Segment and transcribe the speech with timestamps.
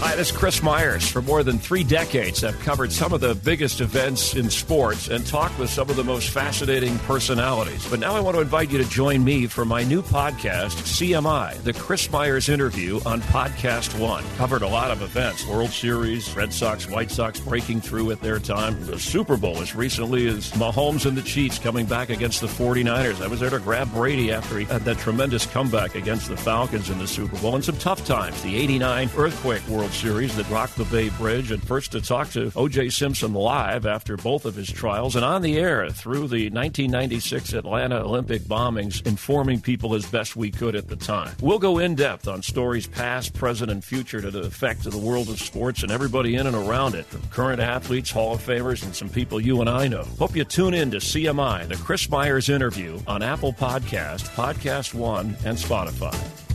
[0.00, 1.08] Hi, this is Chris Myers.
[1.08, 5.26] For more than three decades, I've covered some of the biggest events in sports and
[5.26, 7.88] talked with some of the most fascinating personalities.
[7.88, 11.56] But now I want to invite you to join me for my new podcast, CMI,
[11.62, 14.22] the Chris Myers interview on Podcast One.
[14.36, 18.38] Covered a lot of events World Series, Red Sox, White Sox breaking through at their
[18.38, 22.48] time, the Super Bowl as recently as Mahomes and the Chiefs coming back against the
[22.48, 23.22] 49ers.
[23.22, 26.90] I was there to grab Brady after he had that tremendous comeback against the Falcons
[26.90, 28.40] in the Super Bowl and some tough times.
[28.42, 32.52] The 89 Earthquake World Series that rocked the Bay Bridge, and first to talk to
[32.56, 32.90] O.J.
[32.90, 37.96] Simpson live after both of his trials and on the air through the 1996 Atlanta
[37.96, 41.34] Olympic bombings, informing people as best we could at the time.
[41.40, 44.98] We'll go in depth on stories past, present, and future to the effect of the
[44.98, 48.84] world of sports and everybody in and around it, from current athletes, Hall of Famers,
[48.84, 50.04] and some people you and I know.
[50.18, 55.36] Hope you tune in to CMI, the Chris Myers interview on Apple Podcast, Podcast One,
[55.44, 56.45] and Spotify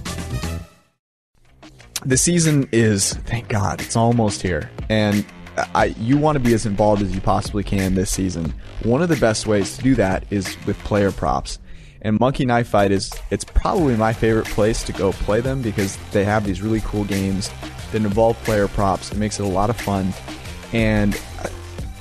[2.06, 5.26] the season is thank God it's almost here, and
[5.76, 8.54] I you want to be as involved as you possibly can this season.
[8.84, 11.60] One of the best ways to do that is with player props.
[12.04, 15.98] And Monkey Knife Fight is it's probably my favorite place to go play them because
[16.12, 17.52] they have these really cool games
[17.92, 19.12] that involve player props.
[19.12, 20.12] It makes it a lot of fun.
[20.74, 21.20] And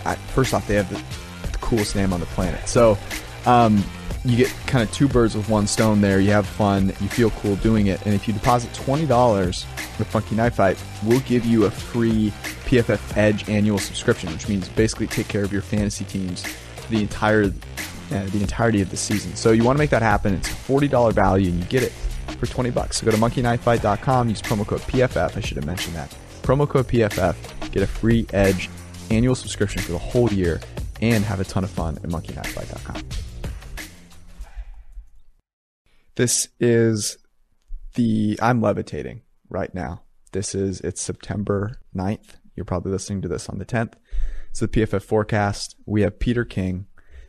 [0.05, 2.67] I, I, first off, they have the, the, coolest name on the planet.
[2.67, 2.97] So
[3.45, 3.85] um,
[4.25, 6.21] you get kind of two birds with one stone there.
[6.21, 9.65] You have fun, you feel cool doing it, and if you deposit twenty dollars
[9.99, 12.33] with Monkey Knife Fight, we'll give you a free
[12.67, 16.45] PFF Edge annual subscription, which means basically take care of your fantasy teams
[16.91, 19.35] the entire uh, the entirety of the season.
[19.37, 20.35] So you want to make that happen.
[20.35, 21.93] It's a forty dollar value, and you get it
[22.39, 22.99] for twenty bucks.
[22.99, 25.37] So go to monkeyknifefight.com, use promo code PFF.
[25.37, 26.15] I should have mentioned that.
[26.43, 28.69] Promo code PFF, get a free Edge
[29.11, 30.61] annual subscription for the whole year,
[31.01, 33.03] and have a ton of fun at monkeyknifefight.com.
[36.17, 37.19] This is
[37.95, 40.03] the I'm levitating right now.
[40.33, 42.37] This is it's September 9th.
[42.55, 43.95] You're probably listening to this on the 10th.
[44.51, 45.77] It's the PFF forecast.
[45.87, 46.87] We have Peter King.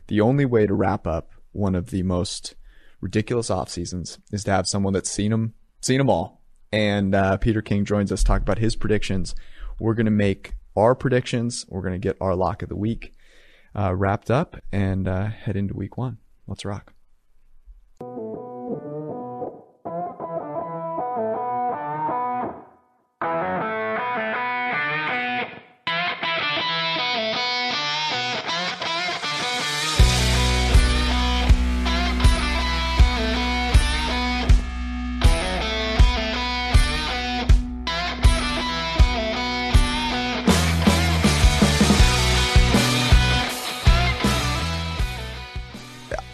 [0.08, 2.54] The only way to wrap up one of the most
[3.00, 6.42] ridiculous off seasons is to have someone that's seen them, seen them all.
[6.72, 9.34] And uh, Peter King joins us talk about his predictions.
[9.78, 11.66] We're going to make our predictions.
[11.68, 13.14] We're going to get our lock of the week
[13.74, 16.18] uh, wrapped up and uh, head into week one.
[16.46, 16.94] Let's rock.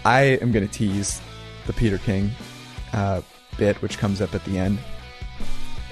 [0.08, 1.20] I am going to tease
[1.66, 2.30] the Peter King
[2.94, 3.20] uh,
[3.58, 4.78] bit, which comes up at the end,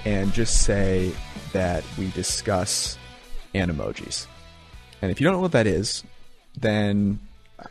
[0.07, 1.13] and just say
[1.53, 2.97] that we discuss
[3.55, 4.27] Animojis.
[5.03, 6.03] And if you don't know what that is,
[6.57, 7.21] then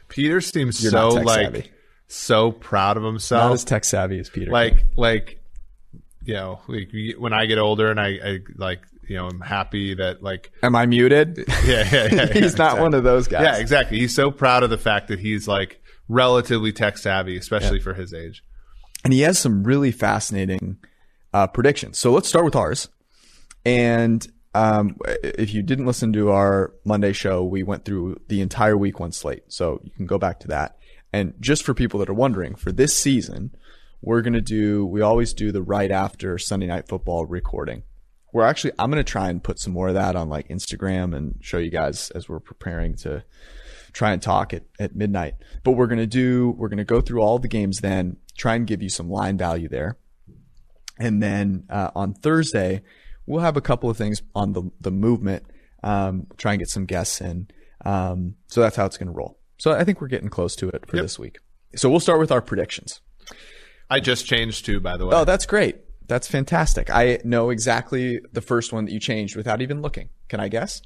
[0.07, 1.71] Peter seems so like savvy.
[2.09, 3.49] so proud of himself.
[3.49, 4.51] Not as tech savvy as Peter.
[4.51, 4.87] Like King.
[4.97, 5.39] like
[6.25, 9.95] you know, like when I get older and I, I like you know, I'm happy
[9.95, 10.51] that like.
[10.61, 11.43] Am I muted?
[11.65, 12.07] Yeah, yeah, yeah.
[12.11, 12.81] he's yeah, not exactly.
[12.81, 13.41] one of those guys.
[13.41, 13.97] Yeah, exactly.
[13.97, 17.83] He's so proud of the fact that he's like relatively tech savvy, especially yeah.
[17.83, 18.43] for his age.
[19.03, 20.77] And he has some really fascinating
[21.33, 21.97] uh, predictions.
[21.99, 22.89] So let's start with ours.
[23.65, 28.77] And um, if you didn't listen to our Monday show, we went through the entire
[28.77, 29.43] week one slate.
[29.49, 30.77] So you can go back to that.
[31.11, 33.55] And just for people that are wondering, for this season,
[34.01, 37.83] we're going to do, we always do the right after Sunday night football recording.
[38.33, 41.15] We're actually, I'm going to try and put some more of that on like Instagram
[41.15, 43.23] and show you guys as we're preparing to
[43.95, 45.35] try and talk at, at midnight.
[45.63, 48.55] But we're going to do, we're going to go through all the games then, try
[48.55, 49.97] and give you some line value there.
[50.99, 52.83] And then uh, on Thursday,
[53.25, 55.45] we'll have a couple of things on the, the movement,
[55.81, 57.47] um, try and get some guests in.
[57.85, 59.39] Um, so that's how it's going to roll.
[59.57, 61.05] So I think we're getting close to it for yep.
[61.05, 61.39] this week.
[61.77, 62.99] So we'll start with our predictions.
[63.89, 65.15] I just changed too, by the way.
[65.15, 65.77] Oh, that's great.
[66.07, 66.89] That's fantastic.
[66.89, 70.09] I know exactly the first one that you changed without even looking.
[70.27, 70.81] Can I guess?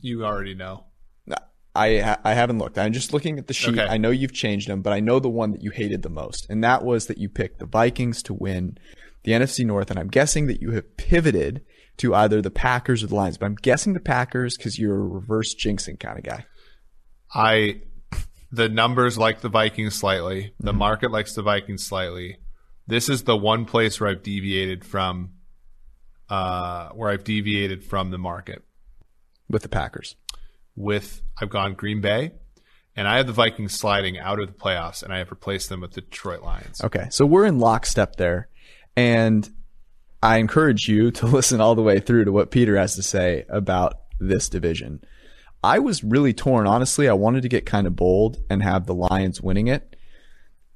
[0.00, 0.85] You already know.
[1.76, 2.78] I I haven't looked.
[2.78, 3.78] I'm just looking at the sheet.
[3.78, 3.86] Okay.
[3.86, 6.46] I know you've changed them, but I know the one that you hated the most,
[6.48, 8.78] and that was that you picked the Vikings to win
[9.24, 11.62] the NFC North, and I'm guessing that you have pivoted
[11.98, 15.08] to either the Packers or the Lions, but I'm guessing the Packers because you're a
[15.08, 16.44] reverse jinxing kind of guy.
[17.34, 17.80] I
[18.52, 20.54] the numbers like the Vikings slightly.
[20.60, 20.78] The mm-hmm.
[20.78, 22.38] market likes the Vikings slightly.
[22.86, 25.32] This is the one place where I've deviated from
[26.28, 28.62] uh, where I've deviated from the market
[29.48, 30.16] with the Packers.
[30.76, 32.32] With I've gone Green Bay,
[32.94, 35.80] and I have the Vikings sliding out of the playoffs, and I have replaced them
[35.80, 36.80] with the Detroit Lions.
[36.82, 38.48] Okay, so we're in lockstep there,
[38.96, 39.48] and
[40.22, 43.44] I encourage you to listen all the way through to what Peter has to say
[43.48, 45.02] about this division.
[45.62, 47.08] I was really torn, honestly.
[47.08, 49.96] I wanted to get kind of bold and have the Lions winning it,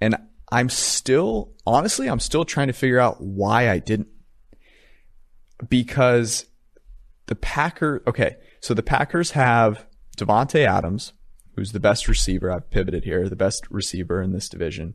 [0.00, 0.17] and
[0.52, 4.08] I'm still, honestly, I'm still trying to figure out why I didn't.
[5.69, 6.47] Because
[7.26, 9.87] the Packer, okay, so the Packers have
[10.20, 11.12] Davante Adams,
[11.56, 12.50] who's the best receiver.
[12.50, 14.94] I've pivoted here, the best receiver in this division.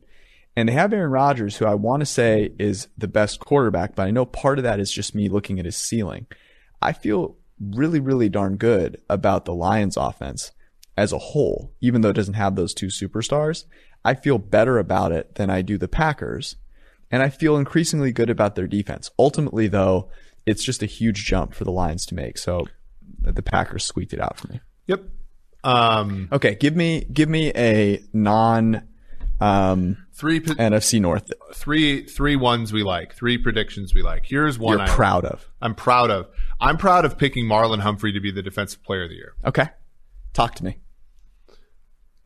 [0.56, 4.06] And they have Aaron Rodgers, who I want to say is the best quarterback, but
[4.06, 6.26] I know part of that is just me looking at his ceiling.
[6.80, 10.52] I feel really, really darn good about the Lions offense
[10.96, 13.64] as a whole, even though it doesn't have those two superstars.
[14.04, 16.56] I feel better about it than I do the Packers.
[17.10, 19.10] And I feel increasingly good about their defense.
[19.18, 20.10] Ultimately, though,
[20.46, 22.38] it's just a huge jump for the Lions to make.
[22.38, 22.66] So
[23.20, 24.60] the Packers squeaked it out for me.
[24.86, 25.02] Yep.
[25.64, 28.86] Um, okay, give me give me a non
[29.40, 31.32] um, three NFC North.
[31.54, 33.14] Three three ones we like.
[33.14, 34.26] Three predictions we like.
[34.26, 35.48] Here's one You're I proud of.
[35.60, 36.28] I'm proud of.
[36.60, 39.34] I'm proud of picking Marlon Humphrey to be the defensive player of the year.
[39.44, 39.68] Okay.
[40.32, 40.78] Talk to me.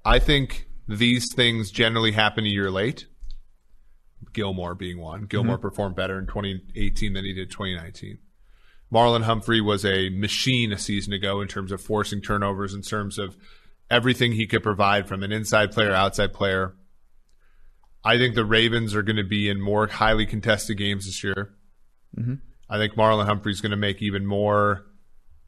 [0.05, 3.07] I think these things generally happen a year late.
[4.33, 5.25] Gilmore being one.
[5.25, 5.63] Gilmore mm-hmm.
[5.63, 8.19] performed better in 2018 than he did 2019.
[8.93, 13.19] Marlon Humphrey was a machine a season ago in terms of forcing turnovers, in terms
[13.19, 13.37] of
[13.91, 16.75] everything he could provide from an inside player, outside player.
[18.05, 21.55] I think the Ravens are going to be in more highly contested games this year.
[22.19, 22.35] Mm-hmm.
[22.69, 24.87] I think Marlon Humphrey is going to make even more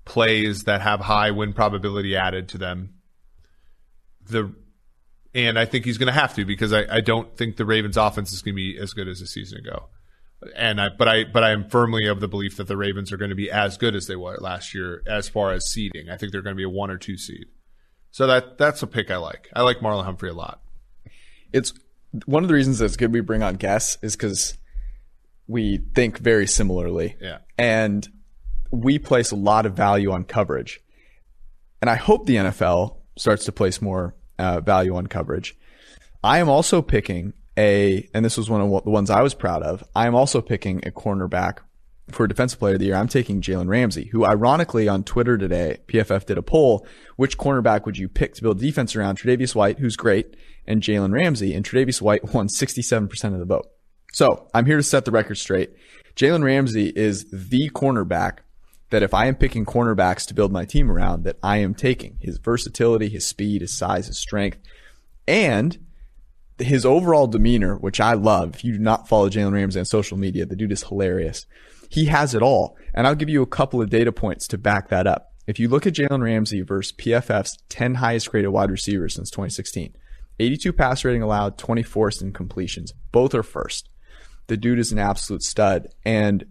[0.05, 2.95] plays that have high win probability added to them.
[4.29, 4.55] The
[5.35, 7.97] and I think he's going to have to because I, I don't think the Ravens'
[7.97, 9.87] offense is going to be as good as a season ago.
[10.57, 13.17] And I, but I, but I am firmly of the belief that the Ravens are
[13.17, 16.09] going to be as good as they were last year as far as seeding.
[16.11, 17.47] I think they're going to be a one or two seed.
[18.11, 19.49] So that that's a pick I like.
[19.55, 20.61] I like Marlon Humphrey a lot.
[21.53, 21.73] It's
[22.27, 24.59] one of the reasons it's good we bring on guests is because
[25.47, 27.17] we think very similarly.
[27.21, 27.39] Yeah.
[27.57, 28.07] And
[28.71, 30.81] we place a lot of value on coverage.
[31.81, 35.57] And I hope the NFL starts to place more uh, value on coverage.
[36.25, 39.63] I am also picking a, and this was one of the ones I was proud
[39.63, 39.85] of.
[39.95, 41.59] I am also picking a cornerback
[42.11, 42.95] for defensive player of the year.
[42.95, 46.87] I'm taking Jalen Ramsey, who ironically on Twitter today, PFF did a poll.
[47.17, 49.19] Which cornerback would you pick to build defense around?
[49.19, 51.55] Tre'Davious White, who's great, and Jalen Ramsey.
[51.55, 53.69] And Tre'Davious White won 67% of the vote.
[54.13, 55.71] So I'm here to set the record straight.
[56.17, 58.39] Jalen Ramsey is the cornerback
[58.91, 62.19] that if I am picking cornerbacks to build my team around, that I am taking
[62.21, 64.59] his versatility, his speed, his size, his strength,
[65.27, 65.79] and
[66.63, 68.55] his overall demeanor, which I love.
[68.55, 71.47] If you do not follow Jalen Ramsey on social media, the dude is hilarious.
[71.89, 72.77] He has it all.
[72.95, 75.33] And I'll give you a couple of data points to back that up.
[75.47, 79.95] If you look at Jalen Ramsey versus PFF's 10 highest graded wide receivers since 2016,
[80.39, 82.93] 82 pass rating allowed, 24th in completions.
[83.11, 83.89] Both are first.
[84.47, 85.89] The dude is an absolute stud.
[86.05, 86.45] And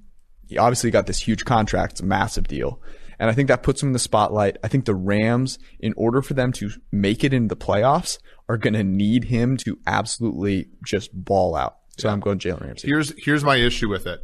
[0.48, 1.94] he obviously got this huge contract.
[1.94, 2.82] It's a massive deal.
[3.22, 4.58] And I think that puts him in the spotlight.
[4.64, 8.18] I think the Rams, in order for them to make it in the playoffs,
[8.50, 11.78] are going to need him to absolutely just ball out.
[12.00, 12.14] So yeah.
[12.14, 12.88] I'm going Jalen Ramsey.
[12.88, 14.22] Here's here's my issue with it.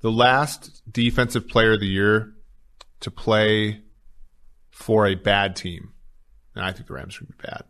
[0.00, 2.34] The last defensive player of the year
[2.98, 3.84] to play
[4.70, 5.92] for a bad team,
[6.56, 7.62] and I think the Rams are going to be bad.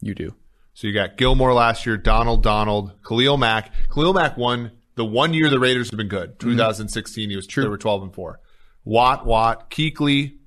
[0.00, 0.34] You do.
[0.72, 3.72] So you got Gilmore last year, Donald Donald, Khalil Mack.
[3.92, 6.38] Khalil Mack won the one year the Raiders have been good.
[6.38, 6.50] Mm-hmm.
[6.50, 7.64] 2016, he was True.
[7.64, 8.38] they were 12 and four.
[8.84, 10.38] Watt, Watt, Kuechly,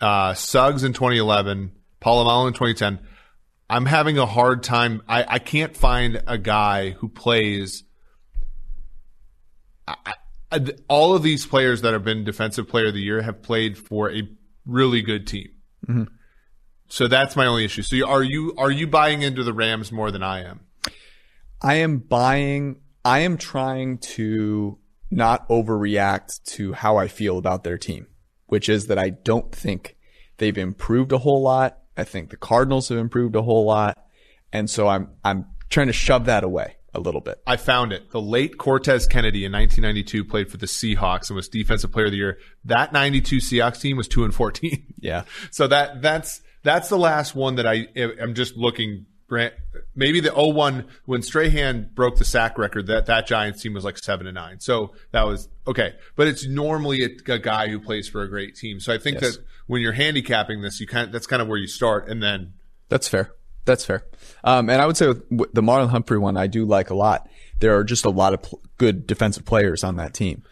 [0.00, 3.00] uh, Suggs in 2011, Polamalu in 2010.
[3.68, 5.02] I'm having a hard time.
[5.08, 7.82] I, I can't find a guy who plays.
[9.88, 10.14] I,
[10.52, 13.76] I, all of these players that have been defensive player of the year have played
[13.76, 14.22] for a
[14.64, 15.48] really good team.
[15.86, 16.04] Mm-hmm.
[16.88, 17.82] So that's my only issue.
[17.82, 20.60] So are you are you buying into the Rams more than I am?
[21.60, 22.76] I am buying.
[23.04, 24.78] I am trying to
[25.10, 28.06] not overreact to how I feel about their team,
[28.46, 29.96] which is that I don't think
[30.38, 31.78] they've improved a whole lot.
[31.96, 33.98] I think the Cardinals have improved a whole lot.
[34.52, 37.40] And so I'm, I'm trying to shove that away a little bit.
[37.46, 38.10] I found it.
[38.10, 42.12] The late Cortez Kennedy in 1992 played for the Seahawks and was defensive player of
[42.12, 42.38] the year.
[42.64, 44.94] That 92 Seahawks team was 2 and 14.
[44.98, 45.24] Yeah.
[45.50, 49.54] So that, that's, that's the last one that I am just looking Brand,
[49.94, 53.98] maybe the 01 when Strahan broke the sack record, that that Giants team was like
[53.98, 54.60] seven and nine.
[54.60, 55.94] So that was okay.
[56.14, 58.78] But it's normally a, a guy who plays for a great team.
[58.80, 59.36] So I think Yes.
[59.36, 62.22] that when you're handicapping this, you kind of, that's kind of where you start, and
[62.22, 62.52] then
[62.88, 63.32] That's fair.
[63.64, 64.04] That's fair.
[64.44, 67.28] Um, and I would say with the Marlon Humphrey one, I do like a lot.
[67.58, 70.44] There are just a lot of pl- good defensive players on that team.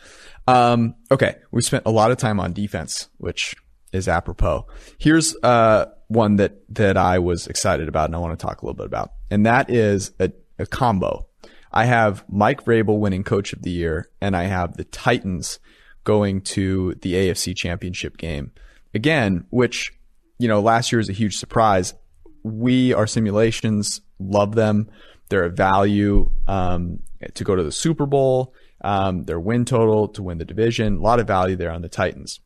[0.49, 1.37] Um, okay.
[1.52, 3.54] We spent a lot of time on defense, which
[3.95, 4.67] is apropos.
[4.99, 8.67] Here's, uh, one that, that I was excited about and I want to talk a
[8.67, 9.13] little bit about.
[9.31, 11.27] And that is a, a combo.
[11.73, 15.59] I have Mike Vrabel winning coach of the year and I have the Titans
[16.05, 18.53] going to the AFC championship game
[18.95, 19.93] again, which,
[20.39, 21.95] you know, last year was a huge surprise.
[22.43, 24.89] We, our simulations, love them.
[25.31, 27.01] They're a value um,
[27.35, 28.55] to go to the Super Bowl.
[28.83, 30.99] Um, their win total to win the division.
[30.99, 32.41] A lot of value there on the Titans.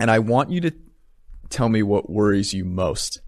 [0.00, 0.72] And I want you to
[1.50, 3.20] tell me what worries you most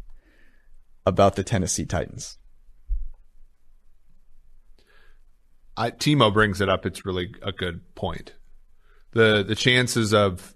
[1.04, 2.38] about the Tennessee Titans.
[5.76, 6.86] I, Timo brings it up.
[6.86, 8.34] It's really a good point.
[9.12, 10.54] The the chances of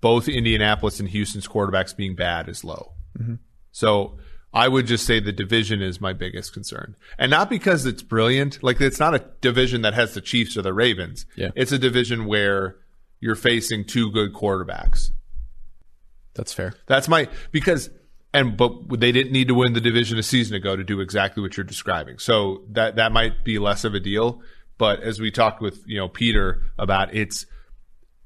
[0.00, 2.94] both Indianapolis and Houston's quarterbacks being bad is low.
[3.18, 3.34] Mm-hmm.
[3.70, 4.18] So
[4.52, 8.62] I would just say the division is my biggest concern, and not because it's brilliant.
[8.62, 11.26] Like it's not a division that has the Chiefs or the Ravens.
[11.36, 11.50] Yeah.
[11.54, 12.76] it's a division where
[13.20, 15.10] you're facing two good quarterbacks.
[16.36, 16.74] That's fair.
[16.86, 17.90] That's my because
[18.32, 21.42] and but they didn't need to win the division a season ago to do exactly
[21.42, 22.18] what you're describing.
[22.18, 24.42] So that that might be less of a deal.
[24.78, 27.46] But as we talked with you know Peter about, it's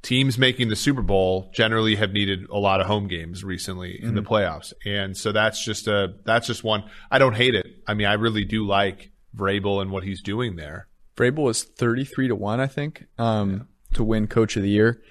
[0.03, 4.15] teams making the Super Bowl generally have needed a lot of home games recently in
[4.15, 6.85] the playoffs, and so that's just a that's just one.
[7.11, 7.67] I don't hate it.
[7.87, 10.89] I mean, I really do like Vrabel and what he's doing there.
[11.17, 15.03] Vrabel was 33 to 1, I think, um, to win coach of the year.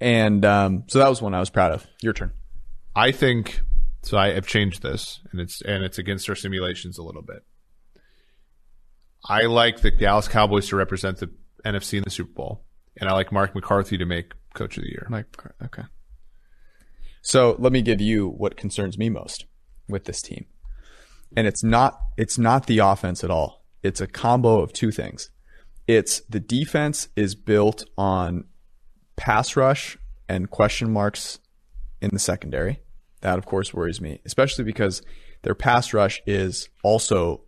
[0.00, 1.86] And um, so that was one I was proud of.
[2.00, 2.32] Your turn.
[2.94, 3.60] I think
[4.02, 4.18] so.
[4.18, 7.44] I have changed this, and it's and it's against our simulations a little bit.
[9.28, 11.30] I like the Dallas Cowboys to represent the
[11.64, 12.64] NFC in the Super Bowl,
[12.96, 15.06] and I like Mark McCarthy to make Coach of the Year.
[15.10, 15.26] Mike,
[15.64, 15.84] okay.
[17.22, 19.44] So let me give you what concerns me most
[19.88, 20.46] with this team.
[21.36, 23.64] And it's not it's not the offense at all.
[23.82, 25.30] It's a combo of two things.
[25.86, 28.44] It's the defense is built on
[29.16, 31.38] pass rush and question marks
[32.00, 32.80] in the secondary.
[33.20, 35.02] That of course worries me, especially because
[35.42, 37.42] their pass rush is also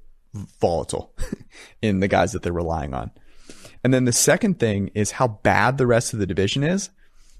[0.60, 1.14] volatile
[1.82, 3.10] in the guys that they're relying on.
[3.82, 6.90] And then the second thing is how bad the rest of the division is,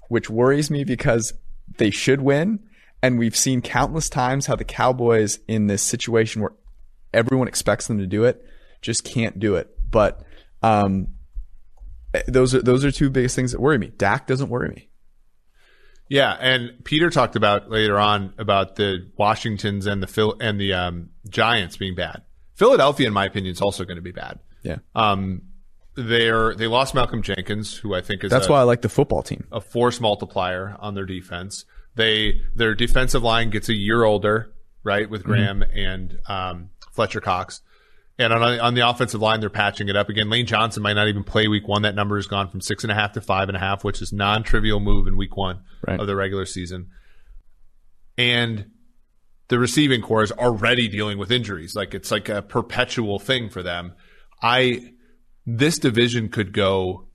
[0.09, 1.33] which worries me because
[1.77, 2.59] they should win.
[3.03, 6.53] And we've seen countless times how the Cowboys in this situation where
[7.13, 8.43] everyone expects them to do it
[8.81, 9.69] just can't do it.
[9.89, 10.23] But
[10.61, 11.07] um,
[12.27, 13.91] those are those are two biggest things that worry me.
[13.97, 14.89] Dak doesn't worry me.
[16.11, 20.73] Yeah, and Peter talked about later on about the Washingtons and the Phil and the
[20.73, 22.23] um, Giants being bad.
[22.55, 24.39] Philadelphia, in my opinion, is also going to be bad.
[24.61, 25.43] Yeah, Um,
[25.95, 28.89] they're they lost Malcolm Jenkins, who I think is that's a, why I like the
[28.89, 29.47] football team.
[29.53, 31.63] a force multiplier on their defense.
[31.95, 34.51] They their defensive line gets a year older,
[34.83, 37.61] right, with Graham and um, Fletcher Cox.
[38.19, 40.29] And on, on the offensive line, they're patching it up again.
[40.29, 41.81] Lane Johnson might not even play week one.
[41.83, 44.01] That number has gone from six and a half to five and a half, which
[44.01, 45.99] is non-trivial move in week one Right.
[45.99, 46.89] of the regular season.
[48.17, 48.67] And
[49.47, 51.75] the receiving core is already dealing with injuries.
[51.75, 53.93] Like it's like a perpetual thing for them.
[54.41, 54.93] I
[55.45, 57.07] this division could go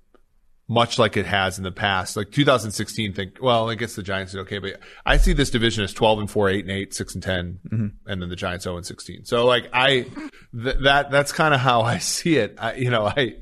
[0.68, 2.16] much like it has in the past.
[2.16, 5.84] Like 2016, think well, I guess the Giants did okay, but I see this division
[5.84, 7.58] as 12 and 4, 8 and 8, 6 and 10,
[8.06, 9.24] and then the Giants 0 and 16.
[9.24, 10.06] So like I
[10.52, 12.56] th- that that's kind of how I see it.
[12.58, 13.36] I, you know, I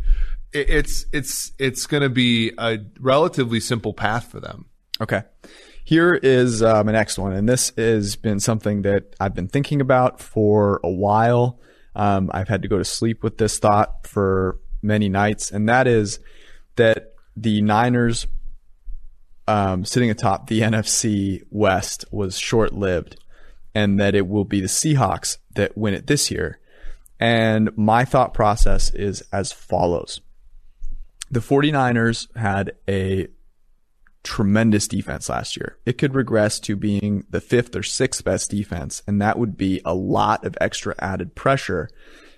[0.53, 4.67] it, it's it's it's going to be a relatively simple path for them.
[5.01, 5.23] Okay.
[5.87, 9.83] Here is uh, my next one, and this has been something that I've been thinking
[9.83, 11.61] about for a while.
[11.95, 15.87] Um, I've had to go to sleep with this thought for many nights, and that
[15.87, 16.21] is
[16.77, 18.27] that the Niners
[19.47, 23.17] um, sitting atop the NFC West was short lived,
[23.75, 26.59] and that it will be the Seahawks that win it this year.
[27.21, 30.21] And my thought process is as follows
[31.35, 33.27] the 49ers had a
[34.23, 35.77] tremendous defense last year.
[35.85, 39.81] It could regress to being the fifth or sixth best defense, and that would be
[39.85, 41.91] a lot of extra added pressure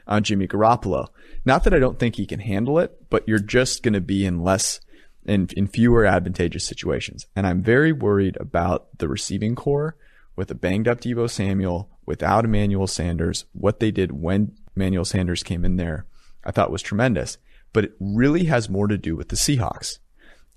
[0.07, 1.09] on Jimmy Garoppolo.
[1.45, 4.25] Not that I don't think he can handle it, but you're just going to be
[4.25, 4.81] in less
[5.26, 7.26] in, in fewer advantageous situations.
[7.35, 9.97] And I'm very worried about the receiving core
[10.37, 13.45] with a banged up Deebo Samuel, without Emmanuel Sanders.
[13.52, 16.06] What they did when Emmanuel Sanders came in there,
[16.45, 17.38] I thought was tremendous.
[17.73, 19.99] But it really has more to do with the Seahawks.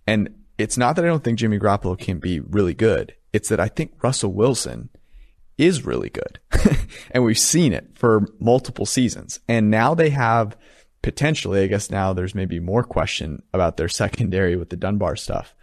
[0.08, 3.16] And it's not that I don't think Jimmy Garoppolo can be really good.
[3.34, 4.90] It's that I think Russell Wilson
[5.58, 6.40] is really good.
[7.12, 9.40] and we've seen it for multiple seasons.
[9.48, 10.56] And now they have
[11.02, 15.56] potentially, I guess now there's maybe more question about their secondary with the Dunbar stuff.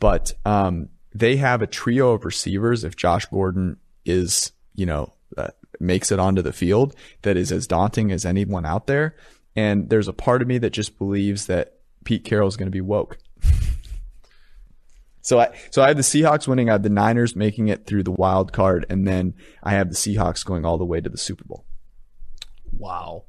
[0.00, 5.48] But um, they have a trio of receivers if Josh Gordon is, you know, uh,
[5.80, 9.16] makes it onto the field that is as daunting as anyone out there.
[9.56, 12.70] And there's a part of me that just believes that Pete Carroll is going to
[12.70, 13.18] be woke.
[15.20, 18.02] so I so I have the Seahawks winning, I have the Niners making it through
[18.02, 21.18] the wild card, and then I have the Seahawks going all the way to the
[21.18, 21.64] Super Bowl.
[22.72, 23.24] Wow.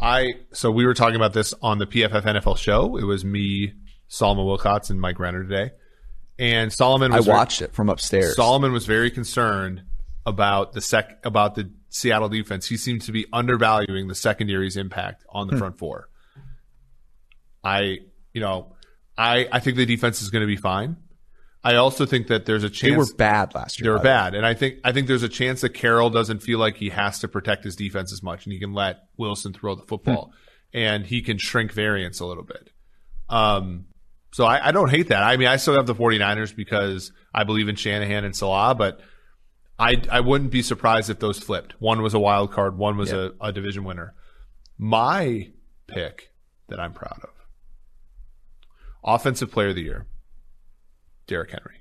[0.00, 2.96] I so we were talking about this on the PFF NFL show.
[2.96, 3.74] It was me,
[4.08, 5.72] Solomon Wilcots, and Mike Renner today.
[6.38, 8.36] And Solomon I watched very, it from upstairs.
[8.36, 9.82] Solomon was very concerned
[10.24, 12.68] about the sec about the Seattle defense.
[12.68, 15.58] He seemed to be undervaluing the secondary's impact on the hmm.
[15.58, 16.08] front four.
[17.64, 17.98] I,
[18.32, 18.74] you know,
[19.16, 20.96] I I think the defense is going to be fine.
[21.68, 23.84] I also think that there's a chance they were bad last year.
[23.84, 26.58] They were bad, and I think I think there's a chance that Carroll doesn't feel
[26.58, 29.74] like he has to protect his defense as much, and he can let Wilson throw
[29.74, 30.32] the football,
[30.72, 30.78] hmm.
[30.78, 32.70] and he can shrink variance a little bit.
[33.28, 33.84] Um,
[34.32, 35.22] so I, I, don't hate that.
[35.22, 39.00] I mean, I still have the 49ers because I believe in Shanahan and Salah, but
[39.78, 41.74] I I wouldn't be surprised if those flipped.
[41.82, 43.34] One was a wild card, one was yep.
[43.42, 44.14] a, a division winner.
[44.78, 45.50] My
[45.86, 46.32] pick
[46.68, 47.30] that I'm proud of,
[49.04, 50.06] offensive player of the year,
[51.28, 51.76] Derrick Henry.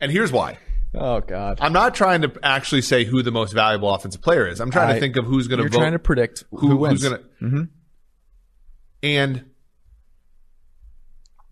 [0.00, 0.58] And here's why.
[0.94, 1.58] Oh God!
[1.60, 4.60] I'm not trying to actually say who the most valuable offensive player is.
[4.60, 5.72] I'm trying I, to think of who's going to vote.
[5.72, 7.02] You're trying to predict who, who wins.
[7.02, 7.18] Who's to?
[7.42, 7.62] Mm-hmm.
[9.02, 9.44] And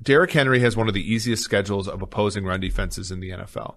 [0.03, 3.77] Derrick Henry has one of the easiest schedules of opposing run defenses in the NFL.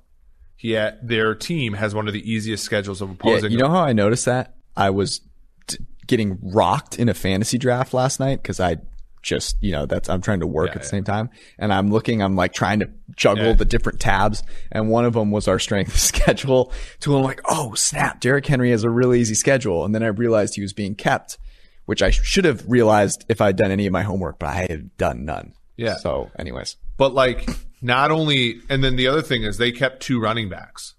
[0.56, 3.51] He had, their team has one of the easiest schedules of opposing.
[3.51, 4.56] Yeah, you know how I noticed that?
[4.75, 5.22] I was
[5.67, 5.77] t-
[6.08, 8.77] getting rocked in a fantasy draft last night because I
[9.21, 10.91] just you know that's I'm trying to work yeah, at the yeah.
[10.91, 12.21] same time, and I'm looking.
[12.21, 13.53] I'm like trying to juggle yeah.
[13.53, 16.71] the different tabs, and one of them was our strength schedule.
[17.01, 20.07] To I'm like, oh snap, Derrick Henry has a really easy schedule, and then I
[20.07, 21.38] realized he was being kept,
[21.86, 24.95] which I should have realized if I'd done any of my homework, but I had
[24.97, 25.53] done none.
[25.77, 25.95] Yeah.
[25.97, 26.75] So, anyways.
[26.97, 27.47] But like,
[27.81, 30.95] not only, and then the other thing is they kept two running backs.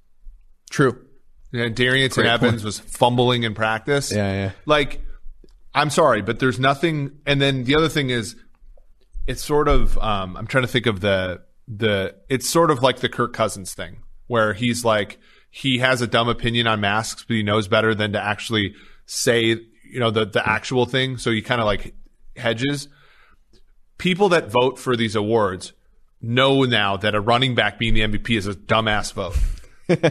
[0.71, 1.05] True.
[1.53, 4.13] And Darrynton Evans was fumbling in practice.
[4.13, 4.51] Yeah, yeah.
[4.67, 5.01] Like,
[5.79, 7.19] I'm sorry, but there's nothing.
[7.27, 8.37] And then the other thing is,
[9.27, 9.97] it's sort of.
[9.99, 12.17] Um, I'm trying to think of the the.
[12.29, 15.19] It's sort of like the Kirk Cousins thing, where he's like
[15.51, 18.75] he has a dumb opinion on masks, but he knows better than to actually
[19.07, 21.17] say you know the the actual thing.
[21.17, 21.95] So he kind of like
[22.37, 22.89] hedges
[23.99, 25.73] people that vote for these awards
[26.23, 29.37] know now that a running back being the MVP is a dumbass vote,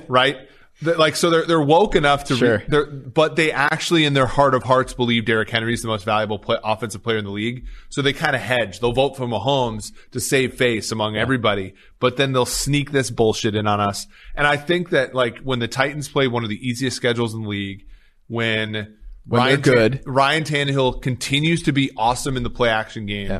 [0.08, 0.38] right?
[0.82, 2.64] Like so they're they're woke enough to sure.
[2.68, 6.06] re- but they actually in their heart of hearts believe Derrick Henry is the most
[6.06, 7.66] valuable play, offensive player in the league.
[7.90, 8.80] So they kind of hedge.
[8.80, 11.22] They'll vote for Mahomes to save face among yeah.
[11.22, 14.06] everybody, but then they'll sneak this bullshit in on us.
[14.36, 17.42] And I think that like when the Titans play one of the easiest schedules in
[17.42, 17.88] the league,
[18.28, 23.32] when, when Ryan good, Ryan Tannehill continues to be awesome in the play action game.
[23.32, 23.40] Yeah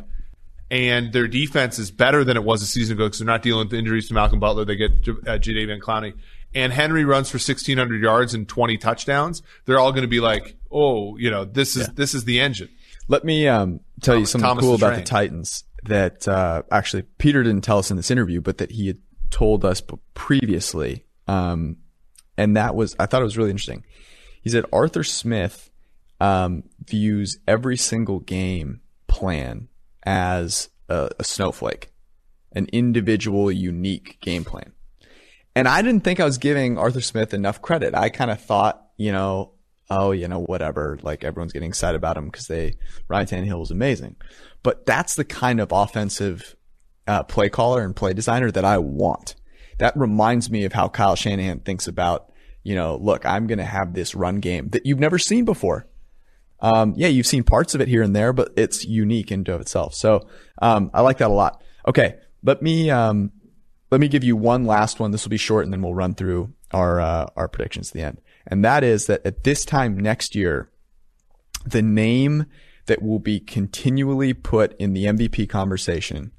[0.70, 3.66] and their defense is better than it was a season ago because they're not dealing
[3.66, 4.64] with injuries to Malcolm Butler.
[4.64, 6.14] They get uh, Jadeveon Clowney.
[6.54, 9.42] And Henry runs for 1,600 yards and 20 touchdowns.
[9.66, 11.94] They're all going to be like, oh, you know, this is yeah.
[11.94, 12.70] this is the engine.
[13.06, 16.62] Let me um, tell Thomas, you something Thomas cool the about the Titans that uh,
[16.70, 18.98] actually Peter didn't tell us in this interview, but that he had
[19.30, 19.82] told us
[20.14, 21.04] previously.
[21.26, 21.78] Um,
[22.36, 23.84] and that was, I thought it was really interesting.
[24.42, 25.70] He said Arthur Smith
[26.20, 29.68] um, views every single game plan
[30.04, 31.92] as a, a snowflake,
[32.52, 34.72] an individual, unique game plan.
[35.58, 37.92] And I didn't think I was giving Arthur Smith enough credit.
[37.92, 39.54] I kind of thought, you know,
[39.90, 41.00] oh, you know, whatever.
[41.02, 42.76] Like everyone's getting excited about him because they
[43.08, 44.14] Ryan Tannehill was amazing.
[44.62, 46.54] But that's the kind of offensive
[47.08, 49.34] uh, play caller and play designer that I want.
[49.78, 53.64] That reminds me of how Kyle Shanahan thinks about, you know, look, I'm going to
[53.64, 55.88] have this run game that you've never seen before.
[56.60, 59.60] Um, yeah, you've seen parts of it here and there, but it's unique into of
[59.60, 59.94] itself.
[59.94, 60.28] So
[60.62, 61.60] um, I like that a lot.
[61.84, 63.32] Okay, let me um,
[63.90, 65.10] let me give you one last one.
[65.10, 68.02] This will be short, and then we'll run through our uh, our predictions at the
[68.02, 68.20] end.
[68.46, 70.70] And that is that at this time next year,
[71.64, 72.46] the name
[72.86, 76.32] that will be continually put in the MVP conversation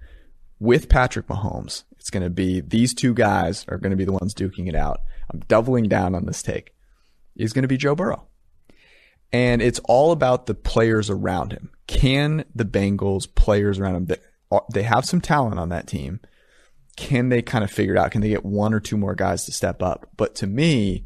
[0.60, 4.12] with Patrick Mahomes, it's going to be these two guys are going to be the
[4.12, 5.02] ones duking it out.
[5.32, 6.74] I'm doubling down on this take.
[7.36, 8.28] Is going to be Joe Burrow.
[9.32, 11.70] And it's all about the players around him.
[11.88, 14.22] Can the Bengals players around him that
[14.74, 16.20] they have some talent on that team?
[17.00, 18.12] Can they kind of figure it out?
[18.12, 20.10] Can they get one or two more guys to step up?
[20.18, 21.06] But to me,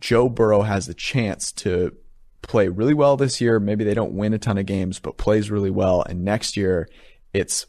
[0.00, 1.92] Joe Burrow has the chance to
[2.42, 3.60] play really well this year.
[3.60, 6.02] Maybe they don't win a ton of games, but plays really well.
[6.02, 6.88] And next year,
[7.32, 7.66] it's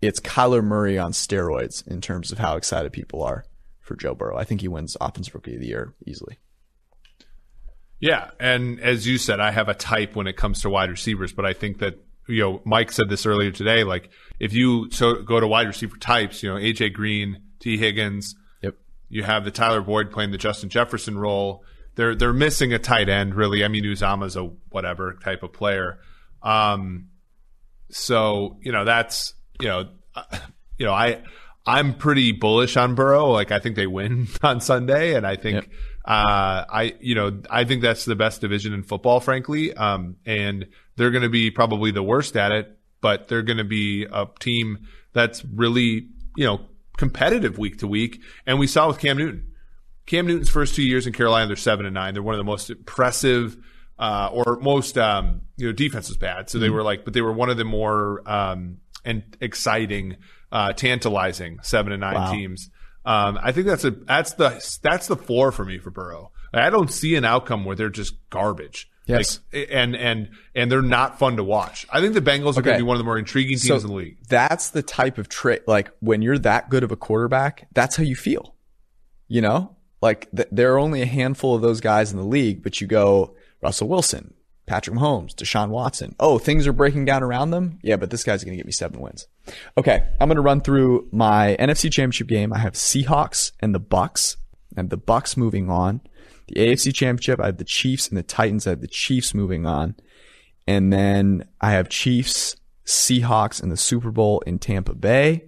[0.00, 3.44] it's Kyler Murray on steroids in terms of how excited people are
[3.80, 4.36] for Joe Burrow.
[4.38, 6.38] I think he wins Offensive Rookie of the Year easily.
[7.98, 11.32] Yeah, and as you said, I have a type when it comes to wide receivers,
[11.32, 13.84] but I think that you know Mike said this earlier today.
[13.84, 18.34] Like if you so go to wide receiver types, you know AJ Green, Tee Higgins.
[18.62, 18.76] Yep.
[19.08, 21.64] You have the Tyler Boyd playing the Justin Jefferson role.
[21.94, 23.64] They're they're missing a tight end really.
[23.64, 25.98] I mean Uzomah's a whatever type of player.
[26.42, 27.08] Um,
[27.90, 30.38] so you know that's you know uh,
[30.78, 31.22] you know I
[31.64, 33.30] I'm pretty bullish on Burrow.
[33.30, 35.54] Like I think they win on Sunday, and I think.
[35.54, 35.72] Yep
[36.04, 39.72] uh, I, you know, I think that's the best division in football, frankly.
[39.72, 43.64] Um, and they're going to be probably the worst at it, but they're going to
[43.64, 46.60] be a team that's really, you know,
[46.96, 48.20] competitive week to week.
[48.46, 49.52] And we saw with Cam Newton.
[50.06, 52.14] Cam Newton's first two years in Carolina, they're seven and nine.
[52.14, 53.56] They're one of the most impressive,
[53.98, 56.50] uh, or most, um, you know, defense was bad.
[56.50, 56.62] So mm-hmm.
[56.64, 60.16] they were like, but they were one of the more, um, and exciting,
[60.50, 62.32] uh, tantalizing seven and nine wow.
[62.32, 62.70] teams.
[63.04, 66.30] Um, I think that's a that's the that's the floor for me for Burrow.
[66.54, 68.88] I don't see an outcome where they're just garbage.
[69.06, 71.86] Yes, like, and and and they're not fun to watch.
[71.90, 73.76] I think the Bengals are going to be one of the more intriguing teams so
[73.76, 74.18] in the league.
[74.28, 75.64] That's the type of trick.
[75.66, 78.54] Like when you're that good of a quarterback, that's how you feel.
[79.26, 82.62] You know, like th- there are only a handful of those guys in the league,
[82.62, 84.34] but you go Russell Wilson,
[84.66, 86.14] Patrick Mahomes, Deshaun Watson.
[86.20, 87.78] Oh, things are breaking down around them.
[87.82, 89.26] Yeah, but this guy's going to get me seven wins.
[89.76, 92.52] Okay, I'm going to run through my NFC Championship game.
[92.52, 94.36] I have Seahawks and the Bucks,
[94.76, 96.00] and the Bucks moving on.
[96.52, 98.66] The AFC Championship, I have the Chiefs and the Titans.
[98.66, 99.94] I have the Chiefs moving on,
[100.66, 105.44] and then I have Chiefs, Seahawks, and the Super Bowl in Tampa Bay.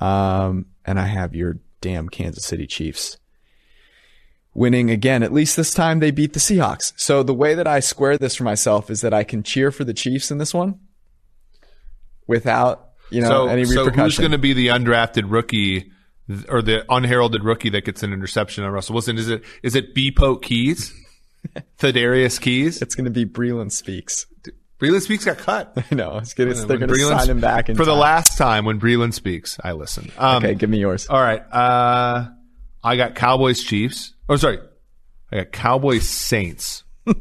[0.00, 3.18] Um, and I have your damn Kansas City Chiefs
[4.52, 5.22] winning again.
[5.22, 6.92] At least this time they beat the Seahawks.
[6.96, 9.84] So the way that I square this for myself is that I can cheer for
[9.84, 10.80] the Chiefs in this one
[12.26, 13.94] without you know so, any repercussion.
[13.94, 15.92] So who's going to be the undrafted rookie
[16.48, 19.18] or the unheralded rookie that gets an interception on Russell Wilson?
[19.18, 20.94] Is it is it BoPete Keyes?
[21.78, 22.82] Thakarius Keyes?
[22.82, 24.26] It's going to be Breeland Speaks.
[24.78, 25.72] Breeland Speaks got cut.
[25.90, 26.18] I know.
[26.18, 26.34] It's.
[26.38, 27.84] It's, they're going to sign him back for time.
[27.84, 29.58] the last time when Breeland speaks.
[29.62, 30.10] I listen.
[30.18, 31.06] Um, okay, give me yours.
[31.08, 31.40] All right.
[31.40, 32.28] Uh,
[32.82, 34.14] I got Cowboys Chiefs.
[34.28, 34.58] Oh, sorry.
[35.30, 36.84] I got Cowboys Saints.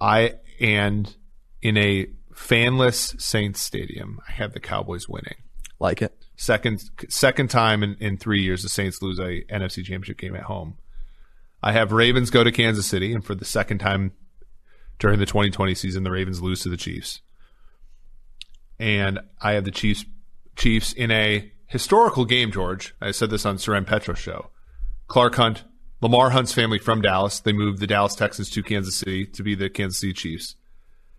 [0.00, 1.14] I and
[1.60, 5.36] in a fanless Saints stadium, I have the Cowboys winning.
[5.78, 6.16] Like it.
[6.40, 10.44] Second second time in, in three years the Saints lose a NFC championship game at
[10.44, 10.78] home.
[11.62, 14.12] I have Ravens go to Kansas City, and for the second time
[14.98, 17.20] during the 2020 season, the Ravens lose to the Chiefs.
[18.78, 20.06] And I have the Chiefs
[20.56, 22.94] Chiefs in a historical game, George.
[23.02, 24.48] I said this on Soren Petro's show.
[25.08, 25.64] Clark Hunt,
[26.00, 27.40] Lamar Hunt's family from Dallas.
[27.40, 30.56] They moved the Dallas Texans to Kansas City to be the Kansas City Chiefs.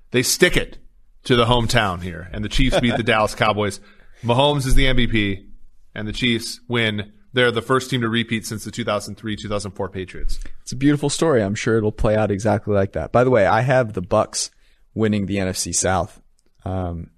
[0.09, 0.79] They stick it
[1.25, 3.79] to the hometown here, and the Chiefs beat the Dallas Cowboys.
[4.23, 5.47] Mahomes is the MVP,
[5.95, 7.13] and the Chiefs win.
[7.33, 10.39] They're the first team to repeat since the 2003 2004 Patriots.
[10.61, 11.41] It's a beautiful story.
[11.41, 13.11] I'm sure it'll play out exactly like that.
[13.11, 14.51] By the way, I have the Bucks
[14.93, 16.21] winning the NFC South
[16.65, 17.09] um,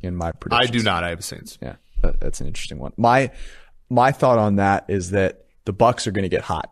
[0.00, 0.68] in my prediction.
[0.68, 1.04] I do not.
[1.04, 1.58] I have the Saints.
[1.62, 2.92] Yeah, that, that's an interesting one.
[2.96, 3.30] My
[3.88, 6.70] my thought on that is that the Bucks are going to get hot.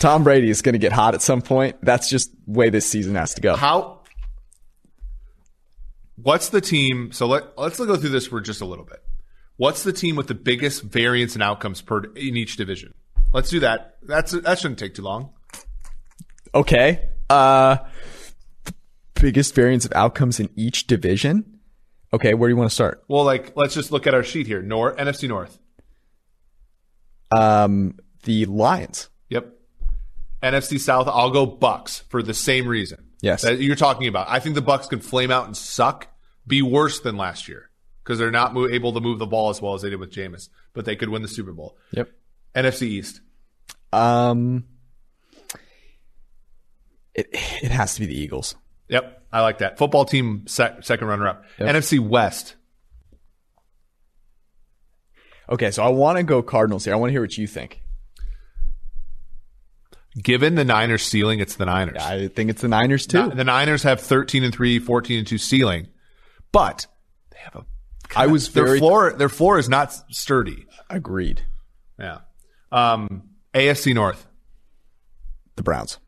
[0.00, 1.76] Tom Brady is going to get hot at some point.
[1.82, 3.54] That's just the way this season has to go.
[3.54, 4.00] How?
[6.16, 7.12] What's the team?
[7.12, 9.02] So let let's go through this for just a little bit.
[9.56, 12.92] What's the team with the biggest variance in outcomes per in each division?
[13.32, 13.96] Let's do that.
[14.02, 15.30] That's that shouldn't take too long.
[16.54, 17.08] Okay.
[17.30, 17.78] Uh,
[19.14, 21.58] biggest variance of outcomes in each division.
[22.12, 23.02] Okay, where do you want to start?
[23.08, 24.62] Well, like let's just look at our sheet here.
[24.62, 25.58] North NFC North.
[27.30, 29.08] Um, the Lions.
[29.30, 29.52] Yep.
[30.42, 33.06] NFC South, I'll go Bucks for the same reason.
[33.22, 33.42] Yes.
[33.42, 34.28] That you're talking about.
[34.28, 36.08] I think the Bucks can flame out and suck,
[36.46, 37.70] be worse than last year
[38.06, 40.12] because they're not mo- able to move the ball as well as they did with
[40.12, 41.76] Jameis, but they could win the Super Bowl.
[41.90, 42.08] Yep.
[42.54, 43.20] NFC East.
[43.92, 44.64] Um,
[47.14, 48.54] it it has to be the Eagles.
[48.88, 49.76] Yep, I like that.
[49.76, 51.44] Football team sec- second runner up.
[51.58, 51.74] Yep.
[51.74, 52.54] NFC West.
[55.50, 56.94] Okay, so I want to go Cardinals here.
[56.94, 57.80] I want to hear what you think.
[60.20, 61.96] Given the Niners ceiling, it's the Niners.
[61.96, 63.28] Yeah, I think it's the Niners too.
[63.30, 65.88] The Niners have 13 and 3, 14 and 2 ceiling.
[66.52, 66.86] But
[67.30, 67.66] they have a
[68.14, 70.66] I was their very floor their floor is not sturdy.
[70.90, 71.42] Agreed.
[71.98, 72.18] Yeah.
[72.70, 74.26] Um AFC North.
[75.56, 75.98] The Browns.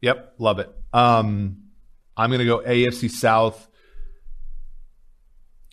[0.00, 0.70] Yep, love it.
[0.92, 1.62] Um
[2.16, 3.68] I'm going to go AFC South.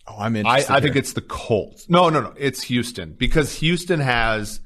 [0.06, 0.72] Oh, I'm interested.
[0.72, 1.90] I, I think it's the Colts.
[1.90, 2.34] No, no, no.
[2.38, 4.60] It's Houston because Houston has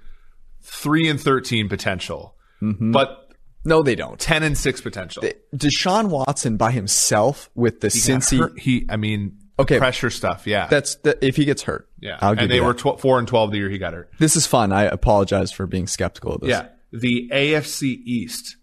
[0.63, 2.91] three and thirteen potential, mm-hmm.
[2.91, 3.32] but
[3.63, 4.19] no, they don't.
[4.19, 5.21] Ten and six potential.
[5.21, 8.58] The, Deshaun Watson by himself with the he Cincy.
[8.58, 10.46] He, I mean, Okay, pressure stuff.
[10.46, 11.89] Yeah, that's the, if he gets hurt.
[12.00, 12.17] yeah.
[12.22, 14.12] I'll and they were tw- four and twelve the year he got hurt.
[14.20, 14.72] This is fun.
[14.72, 16.50] I apologize for being skeptical of this.
[16.52, 18.56] Yeah, the AFC East.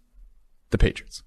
[0.70, 1.22] the Patriots.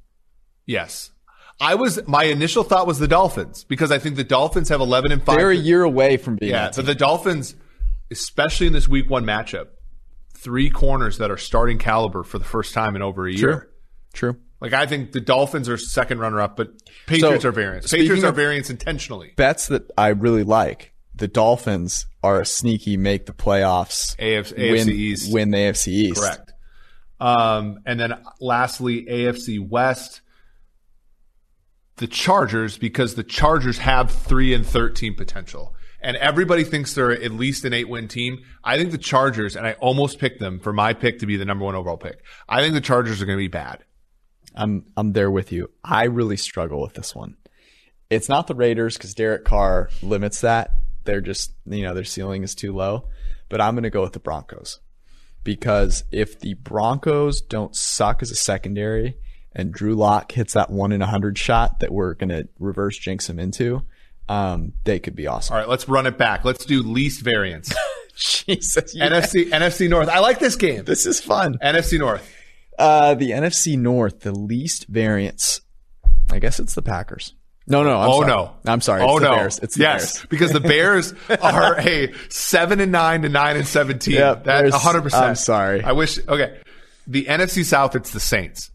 [0.65, 1.11] Yes,
[1.59, 2.05] I was.
[2.07, 5.37] My initial thought was the Dolphins because I think the Dolphins have eleven and 5
[5.37, 6.51] They're a year away from being.
[6.51, 7.55] Yeah, that but the Dolphins,
[8.11, 9.67] especially in this Week One matchup,
[10.35, 13.69] three corners that are starting caliber for the first time in over a year.
[14.13, 14.31] True.
[14.33, 14.41] True.
[14.59, 16.69] Like I think the Dolphins are second runner up, but
[17.05, 17.91] Patriots So, are variants.
[17.91, 19.33] Patriots are variants intentionally.
[19.35, 20.93] Bets that I really like.
[21.15, 24.15] The Dolphins are a sneaky make the playoffs.
[24.17, 25.33] AFC, win, AFC East.
[25.33, 26.21] win the AFC East.
[26.21, 26.53] Correct.
[27.19, 30.21] Um, and then lastly, AFC West,
[31.97, 37.31] the Chargers, because the Chargers have three and thirteen potential, and everybody thinks they're at
[37.31, 38.39] least an eight win team.
[38.63, 41.45] I think the Chargers, and I almost picked them for my pick to be the
[41.45, 42.19] number one overall pick.
[42.47, 43.83] I think the Chargers are going to be bad.
[44.57, 45.69] I'm I'm there with you.
[45.83, 47.37] I really struggle with this one.
[48.09, 50.71] It's not the Raiders because Derek Carr limits that.
[51.03, 53.07] They're just you know their ceiling is too low.
[53.49, 54.79] But I'm going to go with the Broncos
[55.43, 59.15] because if the Broncos don't suck as a secondary
[59.53, 62.97] and Drew Lock hits that one in a hundred shot that we're going to reverse
[62.97, 63.83] jinx him into,
[64.27, 65.53] um, they could be awesome.
[65.53, 66.43] All right, let's run it back.
[66.43, 67.73] Let's do least variance.
[68.15, 70.09] Jesus, you- NFC NFC North.
[70.09, 70.83] I like this game.
[70.83, 71.57] this is fun.
[71.63, 72.29] NFC North.
[72.77, 75.61] Uh, the NFC North, the least variance.
[76.31, 77.33] I guess it's the Packers.
[77.69, 77.97] No, no.
[77.97, 78.27] I'm oh sorry.
[78.27, 78.51] no!
[78.65, 79.03] I'm sorry.
[79.03, 79.35] It's oh the no!
[79.35, 79.59] Bears.
[79.59, 80.25] It's the yes, Bears.
[80.29, 84.15] because the Bears are a seven and nine to nine and seventeen.
[84.15, 85.25] Yep, That's hundred percent.
[85.25, 85.83] I'm sorry.
[85.83, 86.17] I wish.
[86.27, 86.59] Okay,
[87.05, 87.95] the NFC South.
[87.95, 88.71] It's the Saints.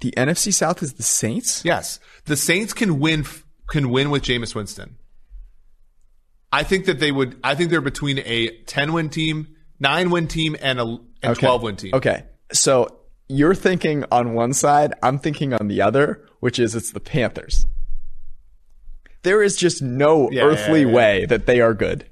[0.00, 1.64] The NFC South is the Saints.
[1.64, 3.24] Yes, the Saints can win.
[3.68, 4.96] Can win with Jameis Winston.
[6.50, 7.38] I think that they would.
[7.44, 11.40] I think they're between a ten win team, nine win team, and a and Okay.
[11.40, 11.92] twelve win team.
[11.94, 16.92] Okay, so you're thinking on one side, I'm thinking on the other, which is it's
[16.92, 17.66] the Panthers.
[19.22, 20.94] There is just no Yeah, earthly yeah, yeah.
[20.94, 22.06] way that they are good.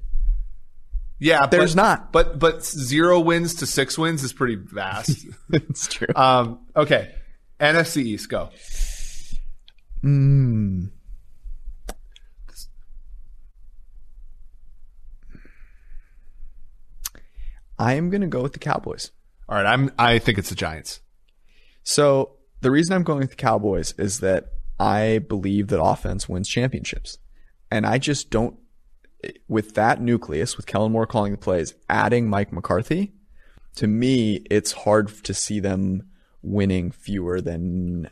[1.19, 2.13] Yeah, There's but, not.
[2.13, 5.27] But but zero wins to six wins is pretty vast.
[5.51, 6.09] it's true.
[6.15, 6.59] um.
[6.77, 7.15] Okay,
[7.59, 8.29] NFC East.
[8.29, 8.51] Go.
[10.05, 10.91] Mm.
[17.79, 19.11] I am going to go with the Cowboys.
[19.49, 19.67] All right.
[19.67, 19.91] I'm.
[19.99, 21.01] I think it's the Giants.
[21.83, 24.47] So the reason I'm going with the Cowboys is that
[24.81, 27.19] I believe that offense wins championships.
[27.71, 28.59] And I just don't,
[29.49, 33.13] with that nucleus, with Kellen Moore calling the plays, adding Mike McCarthy,
[33.77, 36.09] to me, it's hard to see them
[36.43, 38.09] winning fewer than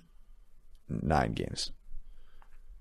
[0.89, 1.71] nine games.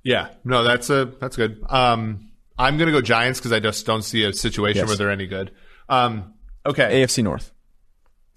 [0.04, 1.64] Yeah, no, that's a that's good.
[1.70, 4.88] Um, I'm gonna go Giants because I just don't see a situation Yes.
[4.90, 5.52] where they're any good.
[5.88, 6.34] Um,
[6.66, 7.52] okay, AFC North.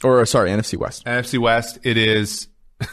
[0.04, 1.04] Or, sorry, NFC West.
[1.06, 1.78] NFC West.
[1.82, 2.48] It is.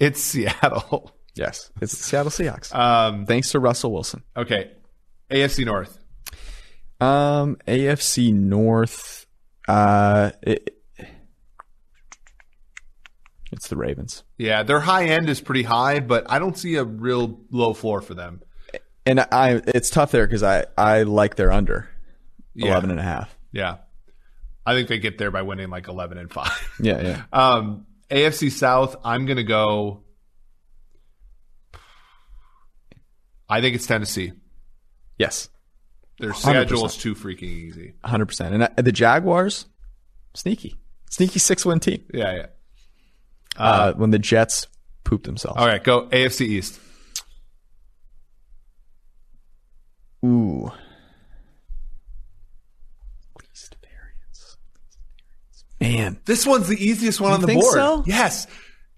[0.00, 1.12] it's Seattle.
[1.34, 1.70] Yes.
[1.80, 2.74] It's the Seattle Seahawks.
[2.74, 4.22] Um, Thanks to Russell Wilson.
[4.36, 4.72] okay,
[5.30, 5.98] AFC North.
[7.00, 9.26] Um, AFC North.
[9.68, 10.74] Uh, it,
[13.52, 14.24] it's the Ravens.
[14.36, 18.00] Yeah, their high end is pretty high, but I don't see a real low floor
[18.00, 18.40] for them.
[19.06, 21.88] And I, it's tough there because I, I like their under
[22.54, 22.72] Yeah.
[22.72, 23.37] 11 and a half.
[23.52, 23.76] Yeah,
[24.66, 26.50] I think they get there by winning like 11 and five.
[26.80, 27.22] Yeah, yeah.
[27.32, 28.96] Um, AFC South.
[29.04, 30.02] I'm gonna go.
[33.48, 34.32] I think it's Tennessee.
[35.18, 35.48] Yes,
[36.20, 36.86] Their schedule 100%.
[36.86, 37.94] is too freaking easy.
[38.04, 38.40] 100%.
[38.52, 39.66] And uh, the Jaguars,
[40.34, 40.76] sneaky.
[41.10, 42.04] Sneaky six win team.
[42.12, 42.46] Yeah, yeah.
[43.56, 44.66] Uh, when the Jets
[45.04, 45.58] pooped themselves.
[45.58, 46.78] All right, go AFC East.
[50.24, 50.70] Ooh.
[53.40, 54.56] Least variance.
[55.80, 56.18] Man.
[56.24, 57.74] This one's the easiest one on the think board.
[57.74, 58.02] so?
[58.06, 58.46] Yes.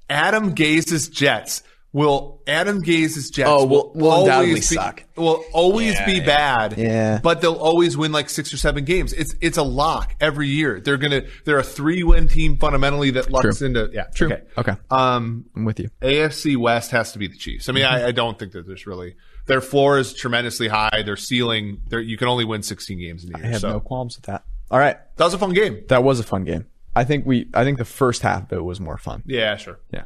[0.09, 1.63] Adam Gase's Jets
[1.93, 5.05] will Adam Gase's Jets Oh, will, will- will always undoubtedly be, suck.
[5.17, 6.79] Will always be bad.
[6.79, 7.21] Yeah.
[7.23, 9.13] But they'll always win like six or seven games.
[9.13, 10.81] It's it's a lock every year.
[10.81, 13.67] They're gonna they're a three win team fundamentally that locks True.
[13.67, 14.05] into yeah.
[14.15, 14.33] True.
[14.33, 14.43] Okay.
[14.59, 14.75] Okay.
[14.91, 15.91] Um I'm with you.
[16.01, 17.69] AFC West has to be the Chiefs.
[17.69, 18.05] I mean, Mm-hmm.
[18.05, 19.17] I, I don't think that there's really
[19.47, 21.03] their floor is tremendously high.
[21.05, 23.49] Their ceiling, their, you can only win 16 games in a I year.
[23.49, 24.45] I have So no qualms with that.
[24.71, 24.97] All right.
[25.17, 25.83] that was a fun game.
[25.89, 26.67] That was a fun game.
[26.95, 29.23] I think we, I think the first half of it was more fun.
[29.25, 29.79] Yeah, sure.
[29.93, 30.05] Yeah.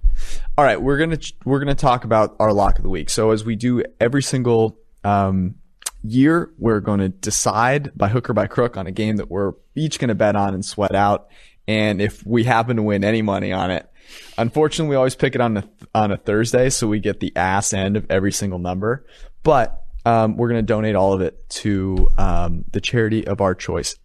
[0.58, 3.08] All right, we're gonna we're gonna talk about our lock of the week.
[3.08, 5.54] So as we do every single um,
[6.02, 9.52] year, we're going to decide by hook or by crook on a game that we're
[9.74, 11.28] each going to bet on and sweat out.
[11.66, 13.88] And if we happen to win any money on it,
[14.36, 17.72] unfortunately, we always pick it on a on a Thursday, so we get the ass
[17.72, 19.06] end of every single number.
[19.42, 23.54] But um, we're going to donate all of it to um, the charity of our
[23.54, 23.96] choice.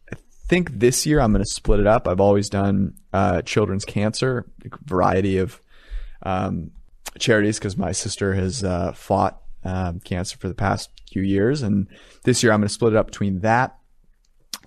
[0.49, 2.07] I think this year I'm going to split it up.
[2.07, 4.49] I've always done uh, children's cancer,
[4.83, 5.61] variety of
[6.23, 6.71] um,
[7.19, 11.87] charities because my sister has uh, fought um, cancer for the past few years, and
[12.23, 13.77] this year I'm going to split it up between that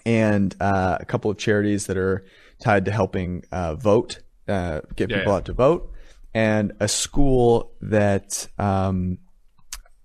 [0.07, 2.25] and uh, a couple of charities that are
[2.61, 5.37] tied to helping uh, vote, uh, get Yeah, people yeah.
[5.39, 5.93] out to vote,
[6.33, 9.19] and a school that um,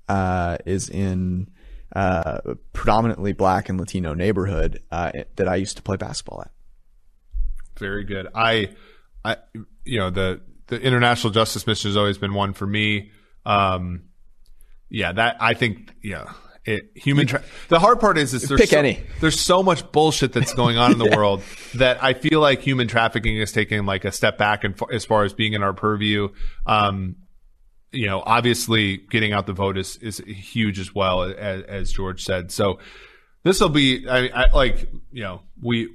[0.09, 1.51] uh, is in
[1.97, 6.51] uh, predominantly black and Latino neighborhood uh, that I used to play basketball at.
[7.79, 8.27] Very good.
[8.35, 8.75] I,
[9.25, 9.37] I,
[9.83, 13.09] you know, the the international justice mission has always been one for me.
[13.47, 14.03] Um,
[14.89, 16.33] yeah, that I think, yeah,
[16.65, 17.25] it, human.
[17.25, 19.01] Tra- the hard part is, is there's Pick so, any.
[19.19, 21.41] There's so much bullshit that's going on in the world
[21.75, 25.23] that I feel like human trafficking is taking like a step back and as far
[25.23, 26.29] as being in our purview.
[26.67, 27.15] Um,
[27.91, 32.23] you know, obviously getting out the vote is, is huge as well, as, as George
[32.23, 32.51] said.
[32.51, 32.79] So
[33.43, 35.89] this will be, I, I like, you know, we,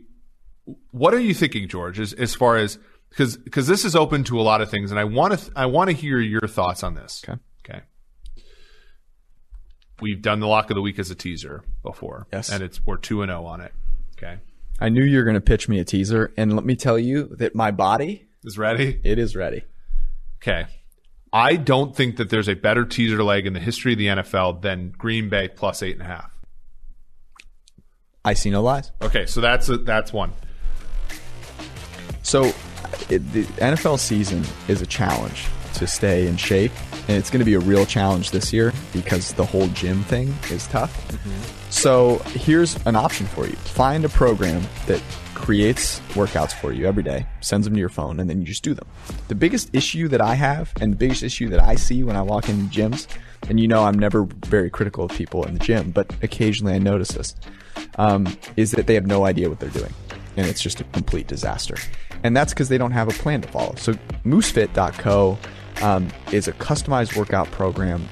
[0.91, 2.79] what are you thinking, George, as, as far as,
[3.11, 5.67] because, because this is open to a lot of things and I want to, I
[5.67, 7.23] want to hear your thoughts on this.
[7.29, 7.39] Okay.
[7.69, 7.83] Okay.
[10.01, 12.27] We've done the lock of the week as a teaser before.
[12.33, 12.51] Yes.
[12.51, 13.73] And it's, we're 2 and 0 on it.
[14.17, 14.39] Okay.
[14.81, 17.37] I knew you were going to pitch me a teaser, and let me tell you
[17.37, 18.99] that my body, Is ready?
[19.05, 19.63] it is ready.
[20.43, 20.67] Okay.
[21.33, 24.61] I don't think that there's a better teaser leg in the history of the NFL
[24.61, 26.31] than Green Bay plus eight and a half.
[28.25, 28.93] I see no lies.
[29.01, 30.33] Okay, so that's a, that's one.
[32.23, 32.53] So,
[33.09, 36.71] it, the NFL season is a challenge to stay in shape,
[37.09, 40.33] and it's going to be a real challenge this year because the whole gym thing
[40.51, 41.09] is tough.
[41.09, 41.71] Mm-hmm.
[41.71, 45.03] So, here's an option for you find a program that
[45.43, 48.63] creates workouts for you every day, sends them to your phone, and then you just
[48.63, 48.87] do them.
[49.27, 52.23] The biggest issue that I have, and the biggest issue that I see when I
[52.23, 53.09] walk in gyms,
[53.49, 56.79] and you know I'm never very critical of people in the gym, but occasionally I
[56.79, 57.35] notice this,
[57.97, 59.93] um, is that they have no idea what they're doing.
[60.37, 61.75] And it's just a complete disaster.
[62.23, 63.75] And that's because they don't have a plan to follow.
[63.75, 65.39] So, moosefit.co
[65.83, 68.09] um, is a customized workout program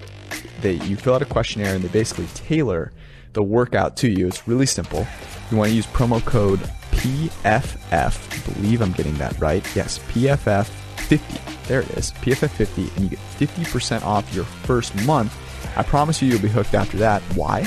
[0.62, 2.92] that you fill out a questionnaire and they basically tailor
[3.34, 4.26] the workout to you.
[4.26, 5.06] It's really simple.
[5.50, 6.60] You want to use promo code
[6.92, 8.50] PFF.
[8.50, 9.64] I believe I'm getting that right.
[9.74, 11.66] Yes, PFF50.
[11.66, 12.12] There it is.
[12.12, 15.36] PFF50 and you get 50% off your first month.
[15.76, 17.22] I promise you you'll be hooked after that.
[17.34, 17.66] Why?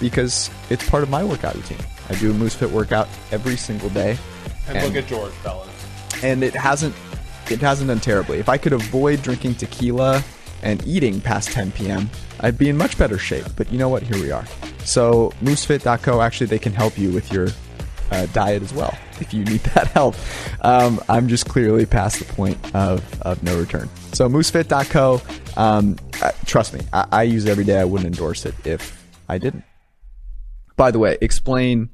[0.00, 1.78] Because it's part of my workout routine.
[2.08, 4.16] I do a Moose Fit workout every single day.
[4.68, 5.68] And, look at George, fellas.
[6.22, 6.94] and it hasn't
[7.50, 8.38] it hasn't done terribly.
[8.38, 10.22] If I could avoid drinking tequila
[10.62, 12.08] and eating past 10 p.m.,
[12.40, 13.44] I'd be in much better shape.
[13.56, 14.02] But you know what?
[14.02, 14.46] Here we are.
[14.84, 17.48] So moosefit.co actually they can help you with your
[18.12, 20.14] uh, diet as well if you need that help.
[20.60, 23.88] Um, I'm just clearly past the point of, of no return.
[24.12, 25.22] So moosefit.co,
[25.56, 27.80] um, uh, trust me, I, I use it every day.
[27.80, 29.64] I wouldn't endorse it if I didn't.
[30.76, 31.90] By the way, explain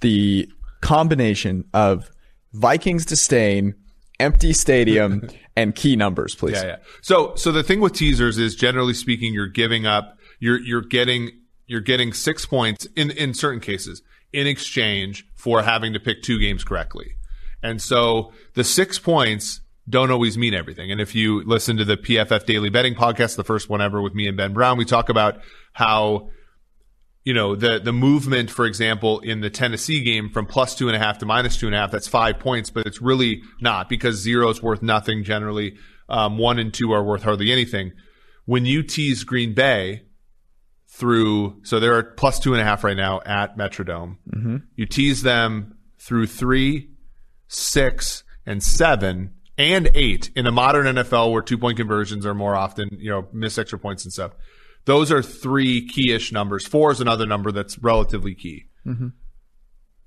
[0.00, 0.50] the
[0.80, 2.10] combination of
[2.52, 3.74] Vikings disdain,
[4.20, 6.56] empty stadium, and key numbers, please.
[6.56, 6.76] Yeah, yeah.
[7.00, 10.18] So, so the thing with teasers is, generally speaking, you're giving up.
[10.40, 11.30] You're you're getting
[11.66, 14.02] you're getting six points in in certain cases
[14.34, 17.14] in exchange for having to pick two games correctly,
[17.62, 20.90] and so the six points don't always mean everything.
[20.90, 24.14] And if you listen to the PFF Daily Betting podcast, the first one ever with
[24.14, 25.40] me and Ben Brown, we talk about
[25.74, 26.30] how
[27.24, 30.96] you know, the, the movement, for example, in the Tennessee game from plus two and
[30.96, 33.88] a half to minus two and a half, that's five points, but it's really not
[33.88, 35.76] because zero is worth nothing generally.
[36.08, 37.92] Um, one and two are worth hardly anything.
[38.44, 40.02] When you tease Green Bay
[40.94, 44.16] through, so they're at plus two and a half right now at Metrodome.
[44.30, 44.56] Mm-hmm.
[44.76, 46.90] You tease them through three,
[47.48, 52.54] six, and seven and eight in the modern NFL where two point conversions are more
[52.54, 54.32] often, you know, miss extra points and stuff.
[54.84, 56.66] Those are three key-ish numbers.
[56.66, 58.66] Four is another number that's relatively key.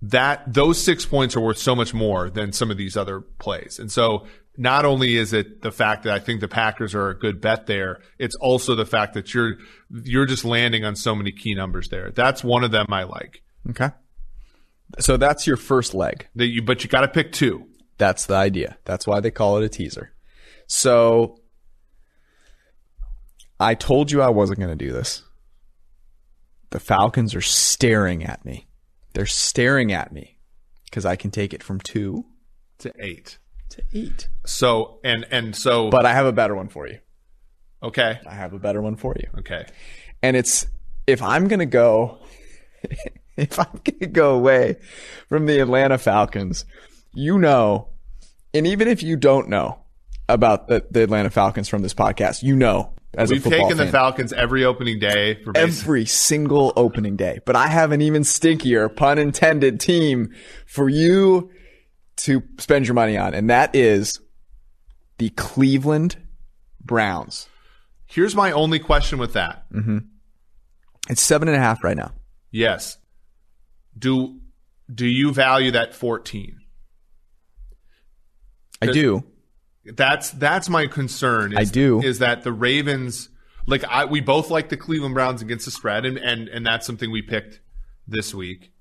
[0.01, 3.79] That those six points are worth so much more than some of these other plays.
[3.79, 7.17] And so not only is it the fact that I think the Packers are a
[7.17, 9.57] good bet there, it's also the fact that you're
[10.03, 12.11] you're just landing on so many key numbers there.
[12.11, 13.41] That's one of them I like.
[13.69, 13.89] Okay.
[14.99, 16.27] So that's your first leg.
[16.35, 17.67] That you, but you got to pick two.
[17.97, 18.77] That's the idea.
[18.85, 20.13] That's why they call it a teaser.
[20.67, 21.39] So
[23.59, 25.23] I told you I wasn't going to do this.
[26.69, 28.66] The Falcons are staring at me.
[29.17, 30.37] They're staring at me
[30.85, 32.25] because I can take it from two
[32.77, 33.39] to eight.
[33.69, 34.27] to eight.
[34.45, 36.99] So and and so But I have a better one for you.
[37.81, 38.19] okay.
[38.29, 39.27] I have a better one for you.
[39.39, 39.65] Okay.
[40.21, 40.67] And it's
[41.07, 42.19] if I'm going to go,
[43.37, 44.77] if I'm going to go away
[45.27, 46.65] from the Atlanta Falcons,
[47.15, 47.87] you know,
[48.53, 49.79] and even if you don't know
[50.29, 54.33] about the, the Atlanta Falcons from this podcast, you know, as We've taken the Falcons
[54.33, 57.39] every opening day every single opening day.
[57.45, 60.33] But I have an even stinkier, pun intended, team
[60.65, 61.51] for you
[62.17, 64.19] to spend your money on, and that is
[65.17, 66.17] the Cleveland
[66.83, 67.47] Browns.
[68.05, 69.71] Here's my only question with that.
[69.71, 69.99] Mm-hmm.
[71.09, 72.11] It's seven and a half right now.
[72.51, 72.97] Yes.
[73.97, 74.39] Do
[74.93, 76.59] do you value that 14?
[78.81, 79.23] I do.
[79.95, 81.53] That's that's my concern.
[81.53, 82.01] Is, I do.
[82.01, 83.29] Is that the Ravens
[83.65, 86.85] like I we both like the Cleveland Browns against the spread and and and that's
[86.85, 87.59] something we picked
[88.07, 88.71] this week.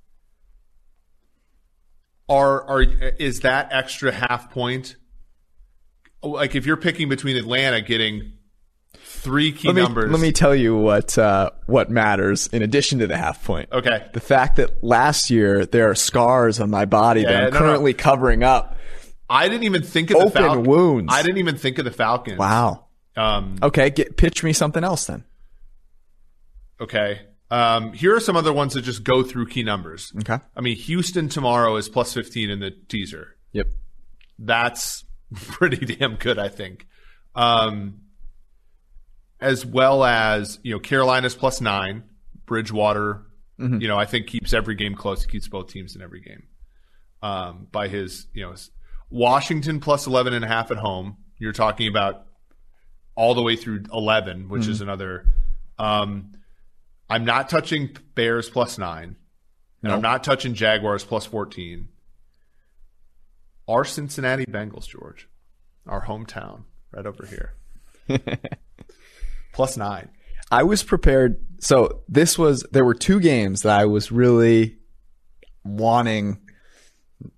[2.28, 4.96] Are are is that extra half point
[6.22, 8.32] like if you're picking between Atlanta getting
[8.94, 13.00] three key Let me, numbers let me tell you what uh, what matters in addition
[13.00, 13.68] to the half point.
[13.72, 14.06] Okay.
[14.12, 17.58] The fact that last year there are scars on my body that I'm no, no.
[17.58, 18.75] currently covering up.
[19.28, 20.68] I didn't even think of the Open Falcons.
[20.68, 21.12] wounds.
[21.12, 22.38] I didn't even think of the Falcons.
[22.38, 22.86] Wow.
[23.16, 25.24] Um, Okay, get pitch me something else then.
[26.80, 27.20] okay.
[27.50, 30.12] Um, here are some other ones that just go through key numbers.
[30.18, 30.38] Okay.
[30.56, 33.36] I mean, Houston tomorrow is plus 15 in the teaser.
[33.52, 33.68] Yep.
[34.38, 35.04] That's
[35.34, 36.86] pretty damn good, I think.
[37.36, 38.00] Um,
[39.40, 42.02] as well as, you know, Carolina's plus nine,
[42.46, 43.22] Bridgewater,
[43.58, 45.22] you know, I think keeps every game close.
[45.24, 46.42] He keeps both teams in every game.
[47.22, 48.70] Um, by his, you know, his-
[49.10, 51.16] Washington plus 11 and a half at home.
[51.38, 52.26] You're talking about
[53.14, 55.26] all the way through 11, which is another,
[55.78, 56.32] um,
[57.08, 59.16] I'm not touching Bears plus nine.
[59.82, 61.88] And I'm not touching Jaguars plus 14.
[63.68, 65.28] Our Cincinnati Bengals, George,
[65.86, 67.54] our hometown, right over here.
[69.52, 70.08] plus nine.
[70.50, 71.44] I was prepared.
[71.60, 74.78] So this was there were two games that I was really
[75.64, 76.40] wanting.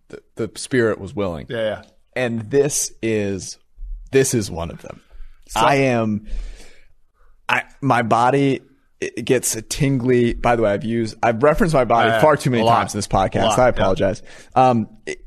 [0.09, 1.83] The, the spirit was willing, Yeah, yeah.
[2.17, 3.59] and this is
[4.11, 5.03] this is one of them.
[5.55, 6.27] I am.
[7.49, 8.61] I my body
[9.01, 10.35] it gets a tingly.
[10.35, 12.99] By the way, I've used I've referenced my body Yeah, far too many times in
[12.99, 13.45] this podcast.
[13.45, 13.69] lot, I yeah.
[13.69, 14.23] apologize.
[14.55, 15.25] Um, it-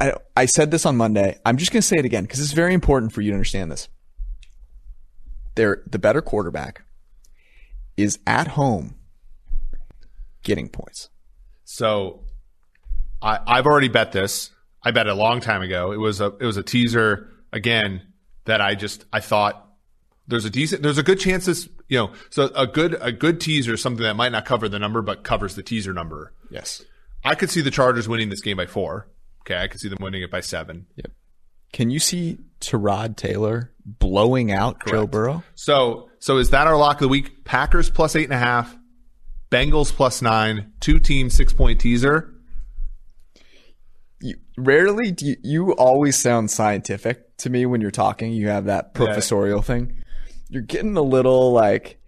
[0.00, 1.38] I, I said this on Monday.
[1.46, 3.70] I'm just going to say it again because it's very important for you to understand
[3.70, 3.88] this.
[5.54, 6.82] They're the better quarterback
[7.96, 8.96] is at home
[10.42, 11.08] getting points.
[11.64, 12.24] So
[13.22, 14.50] I, I've already bet this.
[14.82, 15.92] I bet a long time ago.
[15.92, 18.02] It was a it was a teaser again
[18.44, 19.68] that I just I thought
[20.26, 23.40] there's a decent there's a good chance this you know so a good a good
[23.40, 26.32] teaser something that might not cover the number but covers the teaser number.
[26.50, 26.82] Yes.
[27.24, 29.08] I could see the Chargers winning this game by four.
[29.42, 30.86] Okay, I could see them winning it by seven.
[30.96, 31.12] Yep.
[31.72, 35.42] Can you see Tyrod Taylor blowing out Joe Burrow?
[35.54, 37.44] So so is that our lock of the week?
[37.44, 38.76] Packers plus eight and a half,
[39.50, 42.31] Bengals plus nine, two team six point teaser.
[44.64, 48.32] Rarely do you, you always sound scientific to me when you're talking.
[48.32, 50.02] You have that professorial thing.
[50.48, 51.98] You're getting a little like,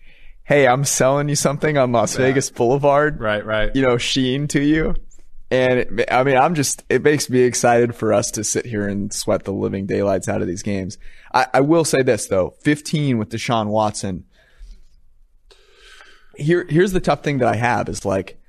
[0.45, 3.21] hey, I'm selling you something on Las Vegas Boulevard.
[3.21, 3.75] Right, right.
[3.75, 4.95] you know, sheen to you.
[5.51, 8.89] And it, I mean, I'm just, it makes me excited for us to sit here
[8.89, 10.99] and sweat the living daylights out of these games.
[11.33, 14.25] I, I will say this though 15 with Deshaun Watson.
[16.37, 18.41] Here, here's the tough thing that I have is like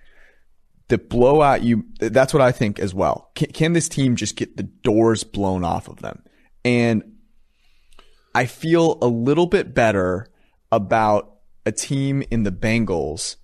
[0.88, 1.64] the blowout.
[1.64, 3.32] You, that's what I think as well.
[3.36, 6.22] Can, can this team just get the doors blown off of them?
[6.64, 7.04] And
[8.34, 10.28] I feel a little bit better
[10.72, 11.32] about
[11.66, 13.38] a team in the Bengals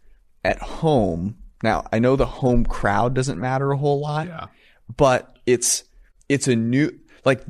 [0.43, 1.37] at home.
[1.63, 4.47] Now, I know the home crowd doesn't matter a whole lot, Yeah.
[4.95, 5.83] but it's
[6.29, 6.91] it's a new
[7.25, 7.43] like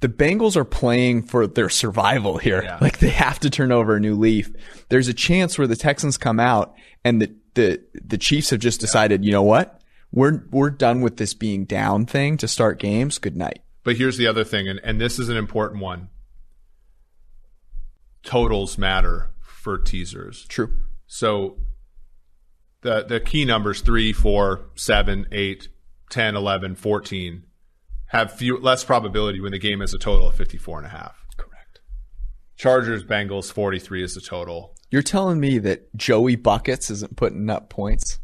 [0.00, 2.62] the Bengals are playing for their survival here.
[2.62, 2.78] Yeah.
[2.80, 4.50] Like they have to turn over a new leaf.
[4.88, 8.80] There's a chance where the Texans come out and the the the Chiefs have just
[8.80, 9.80] decided, you know what?
[10.12, 13.18] We're we're done with this being down thing to start games.
[13.18, 13.62] Good night.
[13.82, 16.08] But here's the other thing, and, and this is an important one.
[18.22, 20.44] Totals matter for teasers.
[20.46, 20.76] True.
[21.06, 21.58] So
[22.82, 25.68] the the key numbers 3, 4, 7, 8,
[26.10, 27.44] 10, 11, 14
[28.06, 31.19] have few, less probability when the game has a total of 54 and a half.
[32.60, 34.74] Chargers Bengals 43 is the total.
[34.90, 38.18] You're telling me that Joey Buckets isn't putting up points?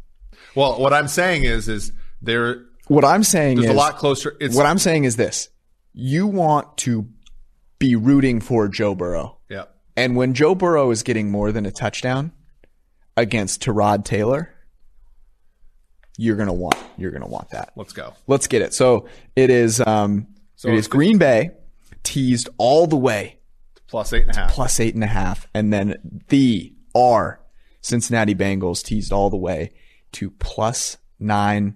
[0.53, 4.55] Well, what I'm saying is is there What I'm saying is a lot closer it's
[4.55, 5.49] what I'm saying is this.
[5.91, 7.07] You want to
[7.79, 9.39] be rooting for Joe Burrow.
[9.49, 9.63] yeah.
[9.95, 12.31] And when Joe Burrow is getting more than a touchdown
[13.15, 14.53] against Tyrod Taylor,
[16.15, 17.71] you're gonna want you're gonna want that.
[17.75, 18.13] Let's go.
[18.27, 18.75] Let's get it.
[18.75, 20.27] So it is um
[20.57, 21.49] So it is Green Bay
[22.03, 23.36] teased all the way
[23.87, 24.51] Plus eight and a half.
[24.51, 27.39] plus eight and a half, and then the R
[27.81, 29.71] Cincinnati Bengals teased all the way
[30.13, 31.75] to plus nine.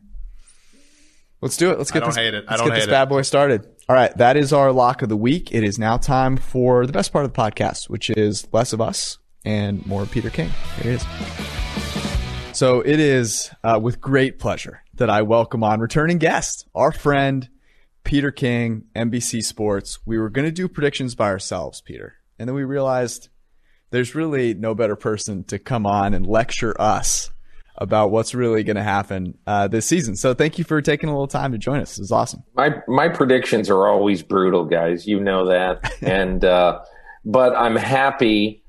[1.41, 1.77] Let's do it.
[1.77, 2.17] Let's get don't this.
[2.17, 2.45] hate it.
[2.47, 3.09] I Let's don't get this bad it.
[3.09, 3.65] boy started.
[3.89, 5.53] All right, that is our lock of the week.
[5.53, 8.81] It is now time for the best part of the podcast, which is less of
[8.81, 10.49] us and more Peter King.
[10.81, 11.05] Here it is.
[12.53, 17.49] So it is uh, with great pleasure that I welcome on returning guest, our friend
[18.03, 19.99] Peter King, NBC Sports.
[20.05, 22.15] We were going to do predictions by ourselves, Peter.
[22.37, 23.29] And then we realized
[23.91, 27.31] there's really no better person to come on and lecture us
[27.77, 30.15] about what's really going to happen uh, this season.
[30.15, 31.97] So thank you for taking a little time to join us.
[31.97, 32.43] It was awesome.
[32.55, 35.07] My my predictions are always brutal, guys.
[35.07, 36.79] You know that, and uh,
[37.25, 38.60] but I'm happy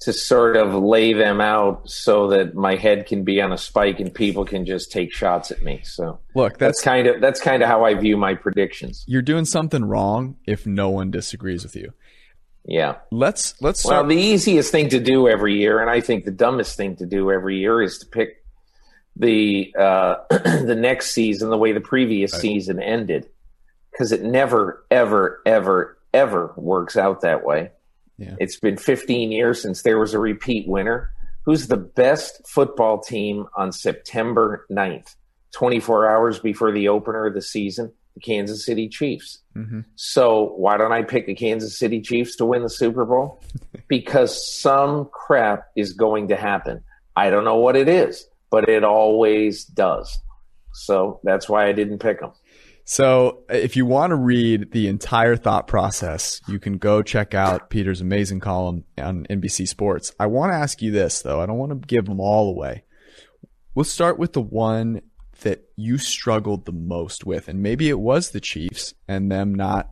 [0.00, 3.98] to sort of lay them out so that my head can be on a spike
[3.98, 5.80] and people can just take shots at me.
[5.82, 9.04] So look, that's, that's kind of that's kind of how I view my predictions.
[9.08, 11.92] You're doing something wrong if no one disagrees with you.
[12.64, 12.96] Yeah.
[13.10, 14.06] Let's let's start.
[14.06, 17.06] Well, the easiest thing to do every year, and I think the dumbest thing to
[17.06, 18.44] do every year, is to pick
[19.16, 22.42] the uh, the next season the way the previous right.
[22.42, 23.28] season ended,
[23.90, 27.70] because it never, ever, ever, ever works out that way.
[28.18, 28.34] Yeah.
[28.38, 31.10] It's been 15 years since there was a repeat winner.
[31.44, 35.14] Who's the best football team on September 9th,
[35.52, 37.92] 24 hours before the opener of the season?
[38.14, 39.38] The Kansas City Chiefs.
[39.56, 39.80] Mm-hmm.
[39.94, 43.42] So why don't I pick the Kansas City Chiefs to win the Super Bowl?
[43.88, 46.82] because some crap is going to happen.
[47.16, 50.18] I don't know what it is, but it always does.
[50.72, 52.32] So that's why I didn't pick them.
[52.90, 57.34] So, uh, if you want to read the entire thought process, you can go check
[57.34, 60.14] out Peter's amazing column on NBC Sports.
[60.18, 61.38] I want to ask you this, though.
[61.38, 62.84] I don't want to give them all away.
[63.74, 65.02] We'll start with the one
[65.42, 69.90] that you struggled the most with, and maybe it was the Chiefs and them not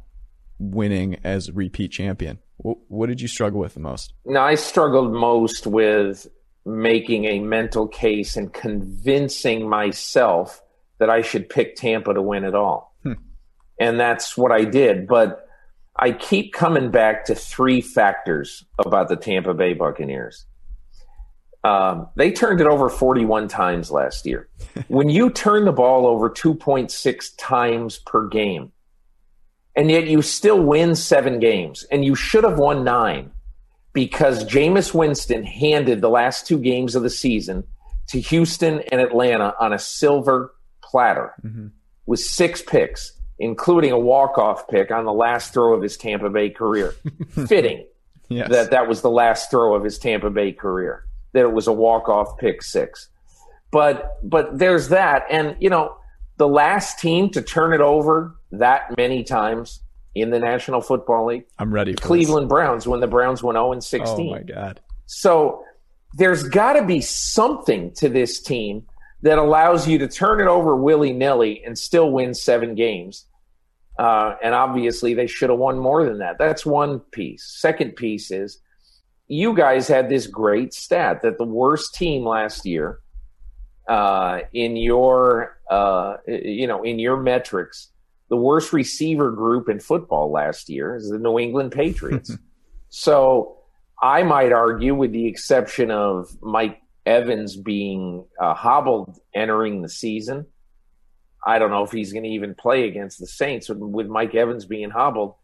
[0.59, 2.39] winning as repeat champion.
[2.57, 4.15] What, what did you struggle with the most?
[4.25, 6.27] No, I struggled most with
[6.65, 10.63] making a mental case and convincing myself
[10.99, 12.95] that I should pick Tampa to win it all.
[13.03, 13.13] Hmm.
[13.79, 15.07] And that's what I did.
[15.07, 15.47] But
[15.99, 20.47] I keep coming back to three factors about the Tampa Bay Buccaneers.
[21.65, 24.49] Um, they turned it over 41 times last year.
[24.89, 28.73] when you turn the ball over 2.6 times per game,
[29.75, 33.31] and yet you still win seven games, and you should have won nine
[33.93, 37.65] because Jameis Winston handed the last two games of the season
[38.09, 40.55] to Houston and Atlanta on a silver
[40.87, 41.69] platter mm-hmm.
[42.07, 46.51] with six picks, including a walk-off pick on the last throw of his Tampa Bay
[46.51, 46.95] career.
[47.47, 47.85] Fitting
[48.29, 48.51] yes.
[48.51, 51.05] that that was the last throw of his Tampa Bay career.
[51.33, 53.09] That it was a walk-off pick six.
[53.71, 55.97] But but there's that, and you know
[56.37, 59.81] the last team to turn it over that many times
[60.15, 61.45] in the National Football League.
[61.59, 61.95] I'm ready.
[61.95, 62.51] Cleveland this.
[62.51, 64.29] Browns when the Browns went 0 and 16.
[64.29, 64.81] Oh my god!
[65.07, 65.63] So
[66.15, 68.87] there's got to be something to this team
[69.27, 73.27] that allows you to turn it over willy nilly and still win seven games.
[73.99, 76.39] Uh, and obviously, they should have won more than that.
[76.39, 77.45] That's one piece.
[77.59, 78.61] Second piece is
[79.27, 83.01] you guys had this great stat that the worst team last year
[83.89, 87.91] uh, in your uh, you know in your metrics,
[88.29, 92.31] the worst receiver group in football last year is the New England Patriots.
[92.91, 93.57] so
[94.01, 100.47] I might argue, with the exception of Mike Evans being uh, hobbled entering the season.
[101.47, 104.65] I don't know if he's going to even play against the Saints with, Mike Evans
[104.67, 105.35] being hobbled.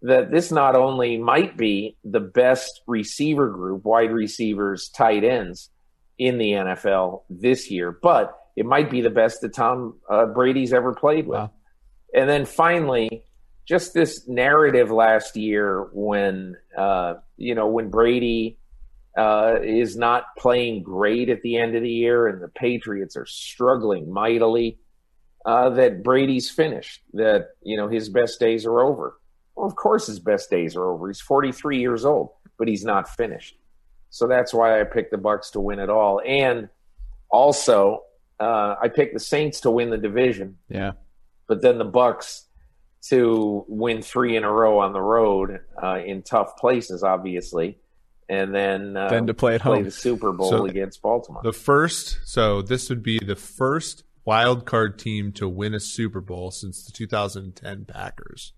[0.00, 5.70] That this not only might be the best receiver group, wide receivers, tight ends
[6.18, 10.72] in the NFL this year, but it might be the best that Tom uh, Brady's
[10.72, 11.38] ever played with.
[11.38, 11.50] Wow.
[12.14, 13.24] And then finally,
[13.66, 18.58] just this narrative last year when uh, you know when Brady
[19.16, 23.26] uh, is not playing great at the end of the year, and the Patriots are
[23.26, 24.78] struggling mightily.
[25.46, 27.02] Uh, that Brady's finished.
[27.12, 29.18] That you know his best days are over.
[29.54, 31.06] Well, of course his best days are over.
[31.06, 33.56] He's 43 years old, but he's not finished.
[34.10, 36.68] So that's why I picked the Bucks to win it all, and
[37.30, 38.04] also
[38.40, 40.56] uh, I picked the Saints to win the division.
[40.68, 40.92] Yeah,
[41.46, 42.46] but then the Bucks
[43.10, 47.78] to win three in a row on the road uh, in tough places, obviously
[48.28, 51.42] and then uh, then to play at play home the Super Bowl so against Baltimore.
[51.42, 56.20] The first, so this would be the first wild card team to win a Super
[56.20, 58.52] Bowl since the 2010 Packers,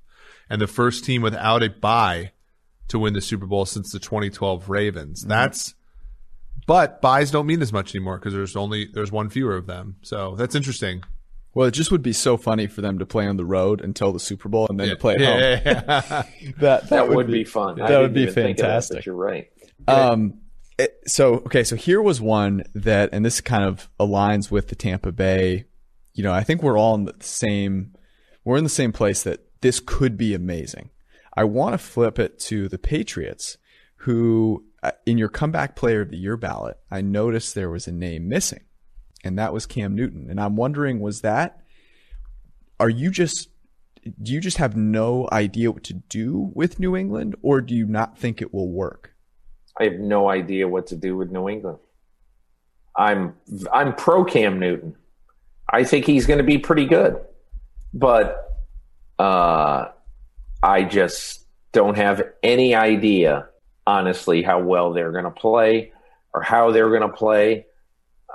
[0.48, 2.32] and the first team without a bye
[2.88, 5.20] to win the Super Bowl since the 2012 Ravens.
[5.20, 5.30] Mm-hmm.
[5.30, 5.74] That's
[6.66, 9.96] but buys don't mean as much anymore because there's only there's one fewer of them.
[10.02, 11.02] So that's interesting.
[11.54, 14.12] Well, it just would be so funny for them to play on the road until
[14.12, 14.92] the Super Bowl and then yeah.
[14.92, 15.62] to play at yeah, home.
[15.64, 17.78] Yeah, that, that, that would, would be, be, fun.
[17.78, 18.98] That would be fantastic.
[18.98, 19.50] That, you're right.
[19.86, 20.40] Um,
[20.78, 24.74] it, so okay, so here was one that, and this kind of aligns with the
[24.74, 25.66] Tampa Bay.
[26.14, 27.94] You know, I think we're all in the same.
[28.44, 30.90] We're in the same place that this could be amazing.
[31.34, 33.58] I want to flip it to the Patriots,
[33.96, 37.92] who uh, in your comeback player of the year ballot, I noticed there was a
[37.92, 38.64] name missing,
[39.24, 40.28] and that was Cam Newton.
[40.30, 41.60] And I'm wondering, was that?
[42.78, 43.48] Are you just
[44.22, 47.86] do you just have no idea what to do with New England, or do you
[47.86, 49.15] not think it will work?
[49.78, 51.78] I have no idea what to do with New England.
[52.96, 53.34] I'm
[53.72, 54.96] I'm pro Cam Newton.
[55.68, 57.20] I think he's going to be pretty good,
[57.92, 58.56] but
[59.18, 59.88] uh,
[60.62, 63.48] I just don't have any idea,
[63.86, 65.92] honestly, how well they're going to play
[66.32, 67.66] or how they're going to play.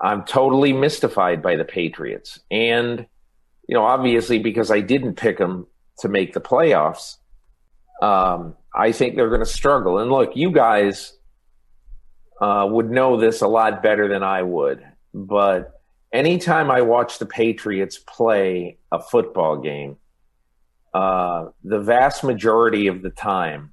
[0.03, 3.07] I'm totally mystified by the Patriots, and
[3.67, 5.65] you know, obviously because I didn't pick them
[5.99, 7.17] to make the playoffs,
[8.01, 9.97] um, I think they're going to struggle.
[9.99, 11.13] And look, you guys
[12.41, 14.83] uh, would know this a lot better than I would,
[15.13, 15.81] but
[16.11, 19.97] anytime I watch the Patriots play a football game,
[20.93, 23.71] uh, the vast majority of the time,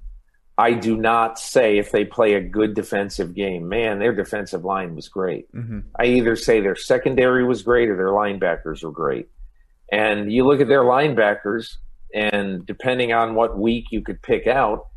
[0.57, 4.95] I do not say if they play a good defensive game, man, their defensive line
[4.95, 5.51] was great.
[5.53, 5.79] Mm-hmm.
[5.97, 9.29] I either say their secondary was great or their linebackers were great.
[9.91, 11.77] And you look at their linebackers,
[12.13, 14.87] and depending on what week you could pick out,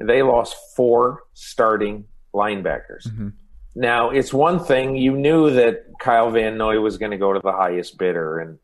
[0.00, 3.06] they lost four starting linebackers.
[3.08, 3.28] Mm-hmm.
[3.74, 7.40] Now, it's one thing you knew that Kyle Van Noy was going to go to
[7.40, 8.58] the highest bidder, and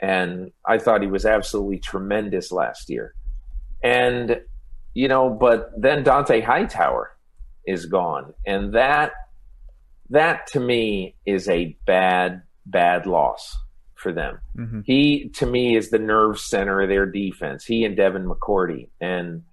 [0.00, 3.14] and I thought he was absolutely tremendous last year.
[3.82, 4.40] And
[4.94, 7.16] you know, but then Dont'a Hightower
[7.66, 9.12] is gone, and that
[10.10, 13.56] that to me is a bad bad loss
[13.94, 14.40] for them.
[14.56, 14.80] Mm-hmm.
[14.84, 17.64] He to me is the nerve center of their defense.
[17.64, 19.44] He and Devin McCourty, and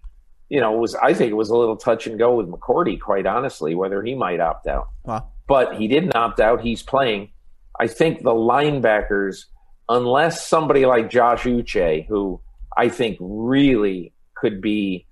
[0.56, 3.26] you know, was I think it was a little touch and go with McCourty, quite
[3.26, 4.88] honestly, whether he might opt out.
[5.04, 5.28] Wow.
[5.50, 6.62] But he didn't opt out.
[6.62, 7.32] He's playing.
[7.78, 9.48] I think the linebackers,
[9.90, 12.40] unless somebody like Josh Uche, who
[12.78, 15.08] I think really could be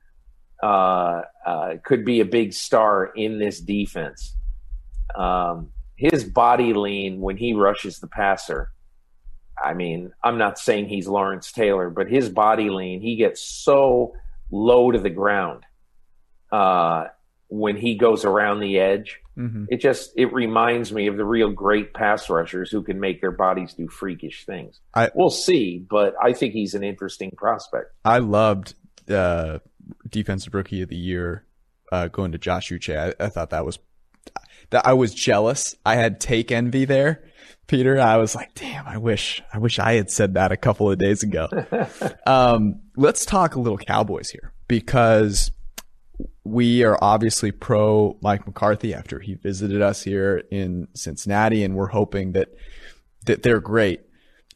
[0.63, 4.37] uh, uh, could be a big star in this defense.
[5.13, 8.69] Um, his body lean when he rushes the passer.
[9.61, 14.13] I mean, I'm not saying he's Lawrence Taylor, but his body lean, he gets so
[14.53, 15.63] low to the ground
[16.51, 17.05] uh,
[17.47, 19.19] when he goes around the edge.
[19.37, 19.65] Mm-hmm.
[19.69, 23.31] It just it reminds me of the real great pass rushers who can make their
[23.31, 24.79] bodies do freakish things.
[24.93, 27.95] I, we'll see, but I think he's an interesting prospect.
[28.05, 28.75] I loved
[29.09, 29.57] uh,
[30.07, 31.45] defensive rookie of the year
[31.91, 32.95] uh, going to Josh Uche.
[32.95, 33.79] I, I thought that was
[34.69, 35.75] that I was jealous.
[35.83, 37.23] I had take envy there.
[37.68, 40.91] Peter, I was like, damn, I wish, I wish I had said that a couple
[40.91, 41.47] of days ago.
[42.26, 45.51] um, let's talk a little Cowboys here because
[46.43, 51.88] we are obviously pro Mike McCarthy after he visited us here in Cincinnati, and we're
[51.88, 52.49] hoping that
[53.26, 54.01] that they're great.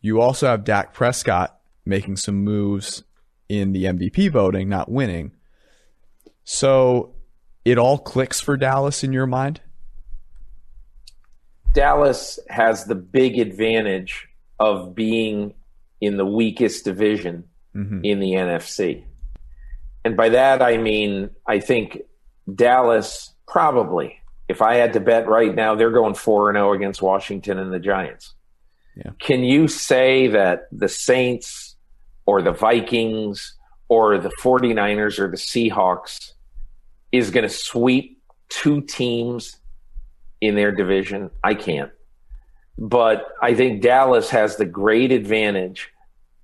[0.02, 3.04] You also have Dak Prescott making some moves
[3.48, 5.32] in the MVP voting, not winning.
[6.44, 7.16] So
[7.64, 9.62] it all clicks for Dallas in your mind?
[11.74, 14.28] Dallas has the big advantage
[14.60, 15.54] of being
[16.02, 17.44] in the weakest division
[17.76, 18.04] mm-hmm.
[18.04, 19.04] in the NFC.
[20.04, 22.02] And by that, I mean, I think
[22.54, 27.60] Dallas probably, if I had to bet right now, they're going 4 0 against Washington
[27.60, 28.34] and the Giants.
[28.96, 29.12] Yeah.
[29.20, 31.76] Can you say that the Saints
[32.26, 33.56] or the Vikings
[33.90, 36.32] or the 49ers or the Seahawks
[37.12, 39.58] is going to sweep two teams
[40.42, 41.32] in their division?
[41.44, 41.92] I can't.
[42.78, 45.92] But I think Dallas has the great advantage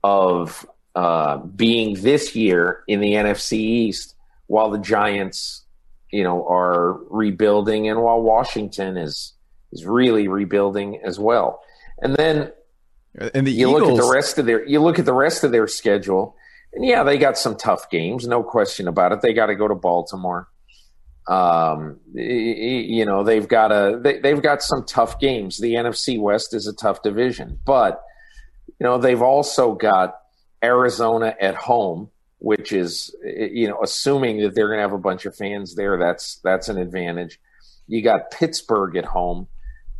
[0.03, 0.65] of
[0.95, 4.15] uh, being this year in the NFC East
[4.47, 5.63] while the Giants,
[6.11, 9.33] you know, are rebuilding and while Washington is
[9.71, 11.61] is really rebuilding as well.
[11.99, 12.51] And then
[13.33, 15.43] and the you Eagles, look at the rest of their you look at the rest
[15.43, 16.35] of their schedule,
[16.73, 19.21] and yeah, they got some tough games, no question about it.
[19.21, 20.47] They got to go to Baltimore.
[21.28, 25.57] Um, you know, they've got a they, they've got some tough games.
[25.57, 28.03] The NFC West is a tough division, but
[28.80, 30.19] you know they've also got
[30.63, 32.09] Arizona at home,
[32.39, 35.97] which is you know assuming that they're going to have a bunch of fans there.
[35.97, 37.39] That's that's an advantage.
[37.88, 39.47] You got Pittsburgh at home.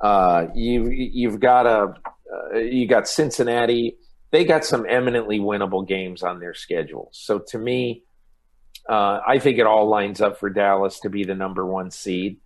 [0.02, 1.94] Uh, you you've got a
[2.54, 3.98] uh, you got Cincinnati.
[4.32, 7.10] They got some eminently winnable games on their schedule.
[7.14, 8.04] So to me,
[8.90, 12.38] uh, I think it all lines up for Dallas to be the number one seed.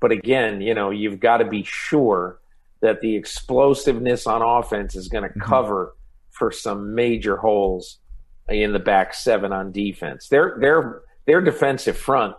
[0.00, 2.40] But again, you know, you've got to be sure
[2.80, 5.48] that the explosiveness on offense is going to mm-hmm.
[5.48, 5.94] cover
[6.30, 7.98] for some major holes
[8.48, 10.28] in the back seven on defense.
[10.28, 12.34] Their their their defensive front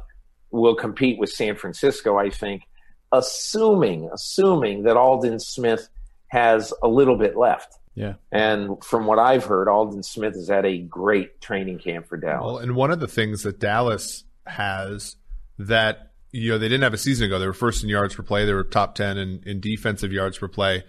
[0.49, 2.63] will compete with San Francisco, I think,
[3.11, 5.87] assuming assuming that Aldon Smith
[6.27, 7.75] has a little bit left.
[7.95, 8.13] Yeah.
[8.31, 12.45] And from what I've heard, Aldon Smith has had a great training camp for Dallas.
[12.45, 15.17] Well, and one of the things that Dallas has
[15.59, 17.37] that you know they didn't have a season ago.
[17.37, 18.45] They were first in yards per play.
[18.45, 20.83] They were top ten in, in defensive yards per play.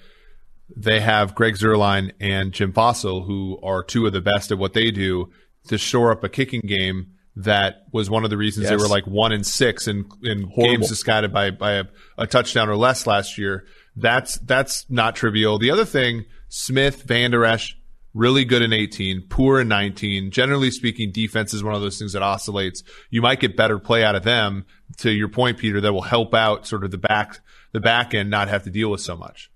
[0.76, 4.72] they have Greg Zuerlein and Jim Fassel, who are two of the best at what
[4.72, 5.30] they do
[5.68, 9.06] to shore up a kicking game that was one of the reasons they were like
[9.06, 10.62] one and six in, in Horrible.
[10.62, 11.84] games decided by, by a,
[12.18, 13.64] a touchdown or less last year.
[13.96, 15.58] That's, that's not trivial.
[15.58, 17.78] The other thing, Smith, Vander Esch,
[18.12, 20.30] really good in 18, poor in 19.
[20.30, 22.82] Generally speaking, defense is one of those things that oscillates.
[23.08, 24.66] You might get better play out of them
[24.98, 27.40] to your point, Peter, that will help out sort of the back,
[27.72, 29.50] the back end not have to deal with so much.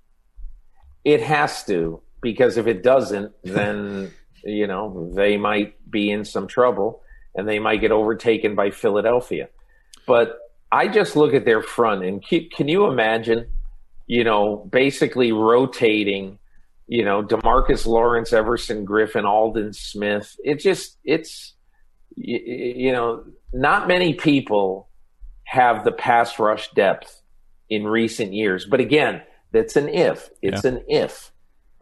[1.05, 4.11] It has to because if it doesn't, then
[4.43, 7.03] you know they might be in some trouble
[7.35, 9.51] and they might get overtaken by Philadelphia.
[10.07, 10.39] But
[10.73, 13.49] I just look at their front and keep, can you imagine,
[14.07, 16.39] you know, basically rotating,
[16.87, 20.37] you know, DeMarcus Lawrence, Everson Griffen, Aldon Smith.
[20.45, 21.55] It just it's
[22.15, 24.89] you, you know not many people
[25.45, 27.23] have the pass rush depth
[27.69, 28.67] in recent years.
[28.67, 29.23] But again,
[29.53, 30.29] that's an if.
[30.43, 31.33] It's an if.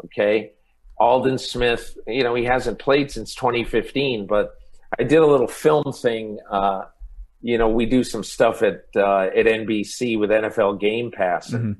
[0.05, 0.53] Okay.
[0.99, 4.53] Aldon Smith, you know, he hasn't played since 2015, but
[4.99, 6.39] I did a little film thing.
[6.49, 6.83] Uh,
[7.41, 11.77] you know, we do some stuff at uh, at NBC with NFL Game Pass, and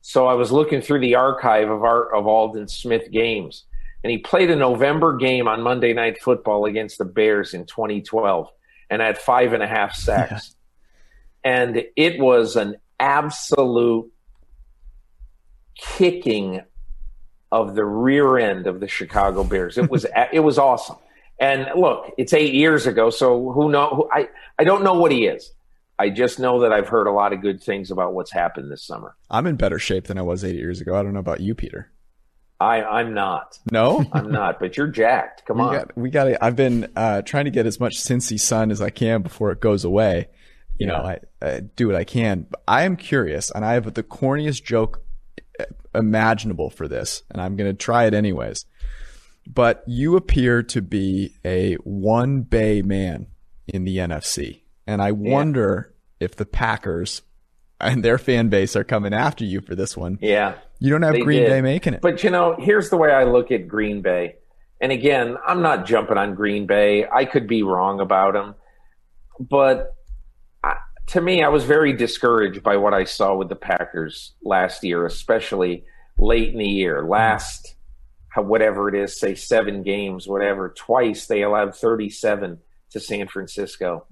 [0.00, 3.64] so I was looking through the archive of our of Aldon Smith games,
[4.02, 8.48] and he played a November game on Monday Night Football against the Bears in 2012,
[8.90, 10.54] and had five and a half sacks,
[11.44, 14.10] and it was an absolute
[15.76, 16.62] kicking
[17.50, 19.78] of the rear end of the Chicago Bears.
[19.78, 20.96] It was it was awesome.
[21.40, 23.88] And look, it's eight years ago, so who know?
[23.90, 24.28] Who, I
[24.58, 25.52] I don't know what he is.
[25.98, 28.84] I just know that I've heard a lot of good things about what's happened this
[28.84, 29.16] summer.
[29.30, 30.94] I'm in better shape than I was eight years ago.
[30.96, 31.90] I don't know about you, Peter.
[32.60, 33.58] I I'm not.
[33.70, 34.60] No, I'm not.
[34.60, 35.44] But you're jacked.
[35.46, 35.72] Come we on.
[35.72, 36.24] got we got.
[36.24, 39.50] to I've been uh, trying to get as much Cincy sun as I can before
[39.52, 40.28] it goes away.
[40.78, 42.46] You know, I, I do what I can.
[42.48, 45.02] But I am curious, and I have the corniest joke
[45.58, 48.64] uh, imaginable for this, and I'm going to try it anyways.
[49.46, 53.26] But you appear to be a one bay man
[53.66, 57.20] in the NFC, and I wonder if the Packers
[57.78, 60.18] and their fan base are coming after you for this one.
[60.20, 60.54] yeah.
[60.80, 61.48] You don't have Green did.
[61.48, 62.00] Bay making it.
[62.00, 64.36] But you know, here's the way I look at Green Bay.
[64.80, 67.04] And again, I'm not jumping on Green Bay.
[67.04, 68.54] I could be wrong about them.
[69.40, 69.94] But
[70.62, 70.76] I,
[71.08, 75.04] to me, I was very discouraged by what I saw with the Packers last year,
[75.04, 75.84] especially
[76.16, 77.04] late in the year.
[77.04, 77.74] Last,
[78.36, 82.60] whatever it is, say seven games, whatever, twice they allowed 37
[82.90, 84.06] to San Francisco.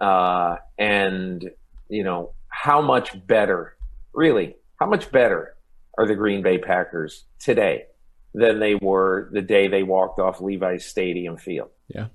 [0.00, 1.50] Uh, and,
[1.88, 3.76] you know, how much better,
[4.14, 5.54] really, how much better
[5.98, 7.84] are the Green Bay Packers today
[8.34, 11.70] than they were the day they walked off Levi's Stadium field.
[11.88, 12.08] Yeah.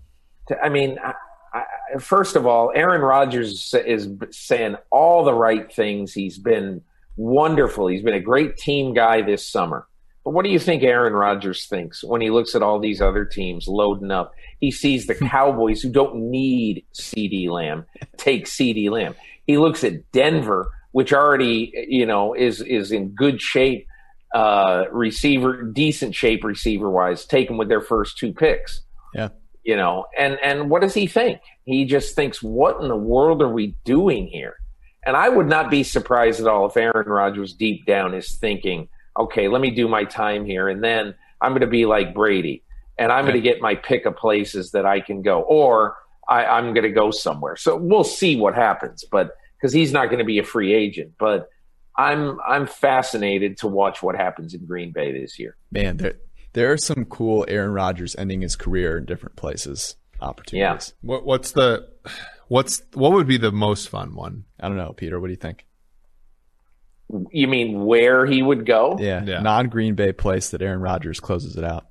[0.62, 1.14] I mean, I,
[1.53, 6.14] I, first of all, Aaron Rodgers is saying all the right things.
[6.14, 6.82] He's been
[7.16, 7.88] wonderful.
[7.88, 9.88] He's been a great team guy this summer.
[10.24, 13.26] But what do you think Aaron Rodgers thinks when he looks at all these other
[13.26, 14.34] teams loading up?
[14.59, 17.86] He sees the Cowboys who don't need CeeDee Lamb
[18.17, 19.15] take CeeDee Lamb.
[19.47, 23.88] He looks at Denver, which already you know is is in good shape,
[24.34, 28.82] uh, receiver, decent shape receiver wise, taken with their first two picks.
[29.13, 29.30] Yeah.
[29.63, 31.39] You know, and and what does he think?
[31.65, 34.55] He just thinks, what in the world are we doing here?
[35.03, 38.88] And I would not be surprised at all if Aaron Rodgers deep down is thinking,
[39.18, 42.64] okay, let me do my time here, and then I'm going to be like Brady,
[42.97, 45.95] and I'm going to get my pick of places that I can go, or
[46.28, 47.55] I, I'm going to go somewhere.
[47.55, 51.14] So we'll see what happens, but because he's not going to be a free agent,
[51.20, 51.49] but
[51.95, 55.57] I'm I'm fascinated to watch what happens in Green Bay this year.
[55.72, 56.16] Man, there
[56.53, 60.93] there are some cool Aaron Rodgers ending his career in different places opportunities.
[61.01, 61.88] What, what's the,
[62.47, 64.45] what's, what would be the most fun one?
[64.59, 65.20] I don't know, Peter.
[65.20, 65.66] What do you think?
[67.32, 68.97] You mean where he would go?
[68.99, 69.41] Yeah, Yeah.
[69.41, 71.86] non Green Bay place that Aaron Rodgers closes it out.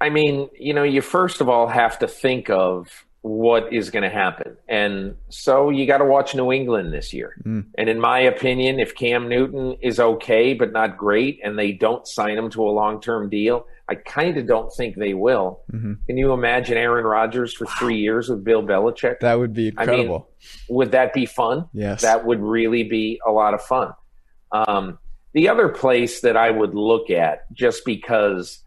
[0.00, 2.88] I mean, you know, you first of all have to think of
[3.22, 4.56] what is going to happen.
[4.66, 7.34] And so you got to watch New England this year.
[7.42, 7.60] Hmm.
[7.76, 12.06] And in my opinion, if Cam Newton is okay, but not great, and they don't
[12.08, 15.60] sign him to a long term deal, I kind of don't think they will.
[15.70, 15.94] Mm-hmm.
[16.06, 19.20] Can you imagine Aaron Rodgers for three years with Bill Belichick?
[19.20, 20.30] That would be I mean, incredible.
[20.70, 21.68] would that be fun?
[21.74, 22.00] Yes.
[22.02, 23.92] That would really be a lot of fun.
[24.52, 24.98] Um,
[25.32, 28.60] the other place that I would look at, just because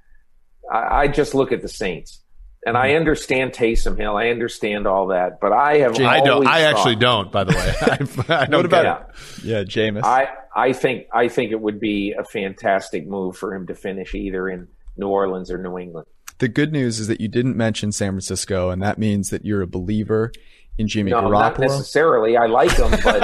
[0.71, 2.19] I, I just look at the Saints,
[2.65, 2.85] and Mm-hmm.
[2.85, 6.61] I understand Taysom Hill, I understand all that, but I have I don't, always I
[6.61, 8.25] actually don't, by the way.
[8.29, 9.11] I, I don't what about.
[9.43, 9.57] Yeah.
[9.57, 10.03] yeah, Jameis?
[10.05, 14.15] I I think I think it would be a fantastic move for him to finish
[14.15, 16.07] either in New Orleans or New England.
[16.37, 19.61] the good news is that you didn't mention San Francisco, and that means that you're
[19.61, 20.31] a believer
[20.77, 22.35] in Jimmy no, not necessarily.
[22.37, 23.21] I like him, but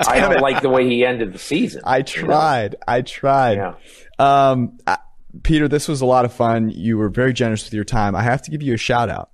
[0.08, 1.82] I don't like the way he ended the season.
[1.84, 2.76] I tried.
[2.86, 3.54] I tried.
[3.56, 3.74] Yeah.
[4.18, 4.98] Um, I-
[5.42, 6.68] Peter, this was a lot of fun.
[6.70, 8.14] You were very generous with your time.
[8.14, 9.30] I have to give you a shout out.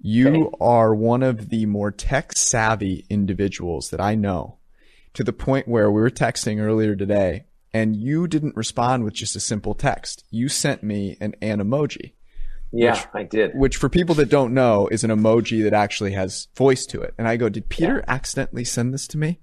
[0.00, 0.56] You Okay.
[0.60, 4.56] are one of the more tech savvy individuals that I know
[5.14, 7.44] to the point where we were texting earlier today
[7.74, 10.24] and you didn't respond with just a simple text.
[10.30, 12.12] You sent me an, an Animoji,
[12.72, 13.52] Yeah, I did.
[13.54, 17.14] which for people that don't know is an Animoji that actually has voice to it.
[17.18, 19.40] And I go, did Peter accidentally send this to me?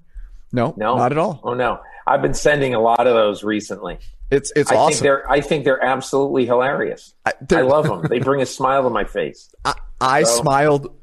[0.52, 1.42] No, No, not at all.
[1.44, 3.98] Oh no, I've been sending a lot of those recently.
[4.32, 7.14] It's, it's I think they're I think they're absolutely hilarious.
[7.26, 8.04] I, I love them.
[8.10, 9.54] They bring a smile to my face.
[9.66, 10.96] I, I So- smiled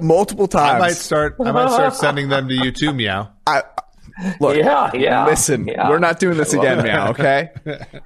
[0.00, 0.74] multiple times.
[0.74, 1.36] I might start.
[1.44, 3.30] I might start sending them to you too, meow.
[3.46, 3.62] I,
[4.40, 5.26] look, Yeah, yeah.
[5.26, 5.88] listen, yeah.
[5.88, 7.50] we're not doing this again now, okay?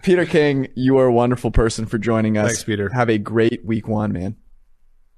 [0.02, 2.48] Peter King, you are a wonderful person for joining us.
[2.48, 2.88] Thanks, Peter.
[2.90, 4.36] Have a great week one, man.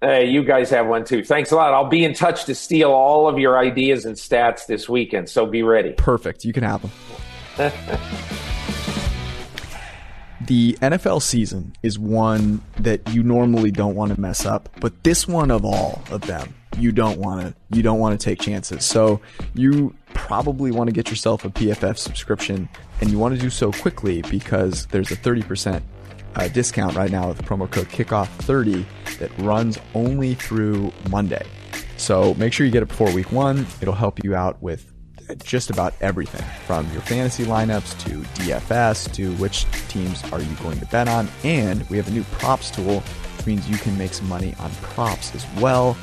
[0.00, 1.24] Hey, you guys have one too.
[1.24, 1.72] Thanks a lot.
[1.72, 5.30] I'll be in touch to steal all of your ideas and stats this weekend.
[5.30, 5.92] So be ready.
[5.92, 6.44] Perfect.
[6.44, 6.90] You can have them.
[10.46, 15.26] the NFL season is one that you normally don't want to mess up, but this
[15.26, 18.84] one of all of them, you don't want to you don't want to take chances.
[18.84, 19.20] So
[19.54, 22.68] you probably want to get yourself a PFF subscription,
[23.00, 25.82] and you want to do so quickly because there's a 30%
[26.36, 28.84] uh, discount right now with the promo code Kickoff30
[29.18, 31.44] that runs only through Monday.
[31.96, 33.66] So make sure you get it before week one.
[33.80, 34.92] It'll help you out with
[35.42, 38.10] just about everything from your fantasy lineups to
[38.42, 41.28] DFS to which teams are you going to bet on.
[41.44, 43.00] And we have a new props tool,
[43.36, 45.96] which means you can make some money on props as well.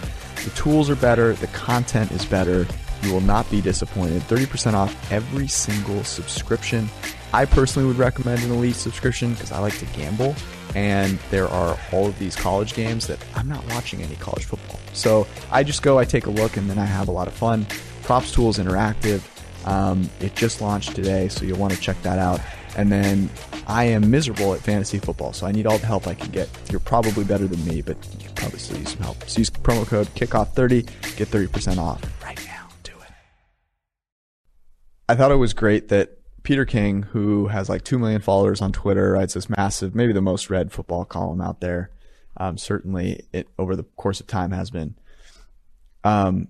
[0.44, 2.66] The tools are better, the content is better.
[3.04, 4.22] You will not be disappointed.
[4.24, 6.89] 30% off every single subscription.
[7.34, 10.36] I personally would recommend an elite subscription because I like to gamble.
[10.76, 14.80] And there are all of these college games that I'm not watching any college football.
[14.94, 17.34] So I just go, I take a look, and then I have a lot of
[17.34, 17.66] fun.
[18.04, 19.22] Props Tools Interactive.
[19.66, 22.39] Um, it just launched today, so you'll want to check that out.
[22.78, 23.30] And then
[23.68, 26.50] I am miserable at fantasy football, so I need all the help I can get.
[26.70, 29.24] You're probably better than me, but you can probably still use some help.
[29.28, 32.68] So use promo code Kickoff30, get 30% off right now.
[32.84, 33.14] Do it.
[35.10, 38.72] I thought it was great that Peter King, who has like 2 million followers on
[38.72, 41.92] Twitter, writes this massive, maybe the most read football column out there.
[42.38, 44.96] Um, certainly, it over the course of time has been.
[46.04, 46.48] Um,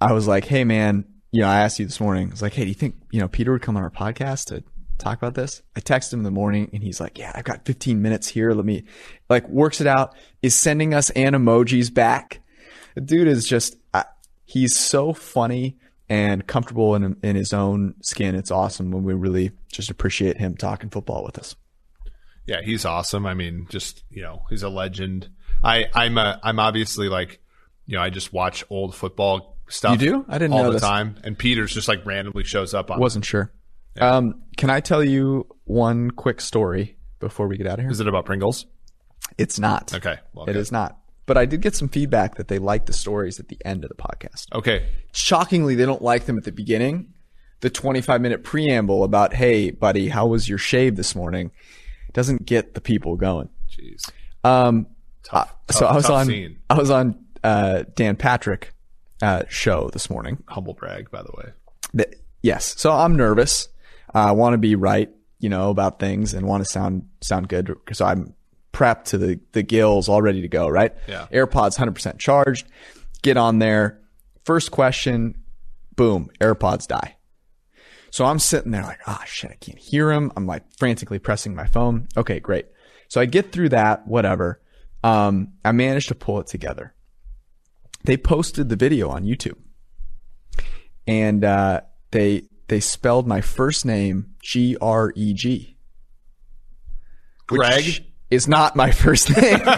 [0.00, 2.54] I was like, hey, man, you know, I asked you this morning, I was like,
[2.54, 4.62] hey, do you think, you know, Peter would come on our podcast to
[4.98, 5.62] talk about this?
[5.76, 8.52] I text him in the morning and he's like, yeah, I've got 15 minutes here.
[8.52, 8.84] Let me,
[9.28, 12.40] like, works it out, is sending us Animojis back.
[12.94, 14.04] The dude is just, uh,
[14.44, 15.76] he's so funny
[16.08, 18.34] and comfortable in, in his own skin.
[18.34, 21.54] It's awesome when we really just appreciate him talking football with us.
[22.46, 23.26] Yeah, he's awesome.
[23.26, 25.28] I mean, just you know, he's a legend.
[25.62, 27.40] I I'm a I'm obviously like,
[27.84, 30.00] you know, I just watch old football stuff.
[30.00, 30.24] You do?
[30.28, 30.82] I didn't all know the this.
[30.82, 31.16] time.
[31.24, 33.00] And Peters just like randomly shows up on.
[33.00, 33.52] Wasn't sure.
[34.00, 37.90] Um, can I tell you one quick story before we get out of here?
[37.90, 38.66] Is it about Pringles?
[39.36, 39.92] It's not.
[39.94, 40.56] Okay, well, It good.
[40.60, 40.98] is not.
[41.26, 43.90] But I did get some feedback that they like the stories at the end of
[43.90, 44.46] the podcast.
[44.54, 47.12] Okay, Shockingly, they don't like them at the beginning.
[47.60, 51.50] The 25 minute preamble about, hey, buddy, how was your shave this morning?
[52.14, 53.48] doesn't get the people going.
[53.70, 54.10] jeez,
[54.42, 54.86] Um,
[55.22, 55.54] tough.
[55.68, 56.58] uh, so I was on, scene.
[56.70, 58.72] I was on, uh, Dan Patrick,
[59.20, 60.42] uh, show this morning.
[60.48, 61.52] humble brag, by the way.
[61.96, 62.74] Th- yes.
[62.78, 63.68] So I'm nervous.
[64.14, 67.74] I want to be right, you know, about things and want to sound sound good.
[67.92, 68.34] So I'm
[68.72, 70.68] prepped to the the gills, all ready to go.
[70.68, 70.94] Right.
[71.06, 71.26] Yeah.
[71.32, 72.66] AirPods 100% charged.
[73.22, 74.00] Get on there.
[74.44, 75.36] First question.
[75.96, 76.30] Boom.
[76.40, 77.16] AirPods die.
[78.10, 80.32] So I'm sitting there like, ah, shit, I can't hear him.
[80.36, 82.08] I'm like frantically pressing my phone.
[82.16, 82.66] Okay, great.
[83.08, 84.60] So I get through that, whatever.
[85.04, 86.94] Um, I managed to pull it together.
[88.04, 89.58] They posted the video on YouTube
[91.06, 91.80] and uh,
[92.10, 95.76] they they spelled my first name G R E G.
[97.46, 98.04] Greg?
[98.30, 99.60] is not my first name.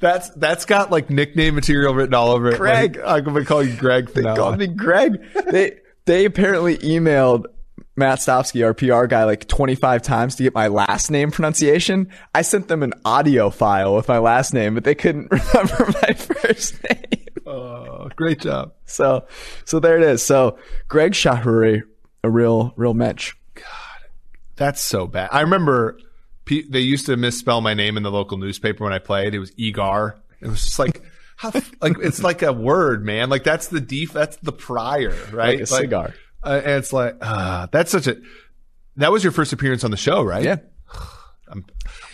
[0.00, 2.56] That's that's got like nickname material written all over it.
[2.56, 2.96] Greg.
[2.96, 4.08] Like, I'm gonna call you Greg.
[4.08, 5.22] They called me Greg.
[5.50, 7.44] They they apparently emailed
[7.96, 12.08] Matt Stopsky, our PR guy, like 25 times to get my last name pronunciation.
[12.34, 16.14] I sent them an audio file with my last name, but they couldn't remember my
[16.14, 17.19] first name.
[18.16, 18.72] Great job.
[18.86, 19.26] So
[19.64, 20.22] so there it is.
[20.22, 20.58] So
[20.88, 21.82] Greg Chahrouri,
[22.24, 23.36] a real real match.
[23.54, 23.64] God,
[24.56, 25.30] That's so bad.
[25.32, 25.98] I remember
[26.44, 29.34] pe- they used to misspell my name in the local newspaper when I played.
[29.34, 30.16] It was Egar.
[30.40, 31.02] It was just like
[31.36, 31.50] how
[31.80, 33.30] like it's like a word, man.
[33.30, 35.58] Like that's the def that's the prior, right?
[35.58, 36.14] Like a cigar.
[36.42, 38.16] Uh, and it's like uh, that's such a
[38.96, 40.44] that was your first appearance on the show, right?
[40.44, 40.56] Yeah.
[41.48, 41.64] I'm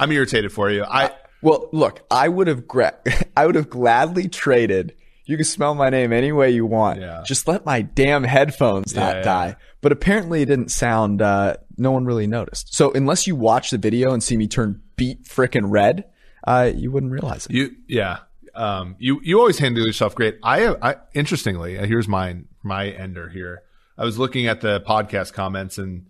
[0.01, 0.85] I'm irritated for you.
[0.85, 2.99] I Well, look, I would have gra-
[3.37, 4.95] I would have gladly traded
[5.27, 7.01] You can smell my name any way you want.
[7.01, 7.23] Yeah.
[7.27, 9.23] Just let my damn headphones Yeah, not yeah.
[9.23, 9.57] die.
[9.81, 12.73] But apparently it didn't sound, uh, no one really noticed.
[12.75, 16.05] So unless you watch the video and see me turn beat frickin' red,
[16.47, 17.53] uh, you wouldn't realize it.
[17.53, 18.19] You yeah.
[18.55, 20.39] Um, you you always handle yourself great.
[20.43, 23.63] I have I interestingly, uh, here's mine my ender here.
[23.99, 26.07] I was looking at the podcast comments and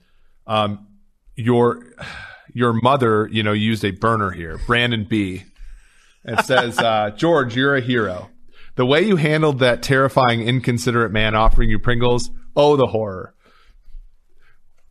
[0.46, 0.86] um
[1.34, 1.82] your
[2.54, 4.58] your mother, you know, used a burner here.
[4.66, 5.44] Brandon B.
[6.24, 8.30] It says, uh, George, you're a hero.
[8.76, 13.34] The way you handled that terrifying, inconsiderate man offering you Pringles, oh, the horror.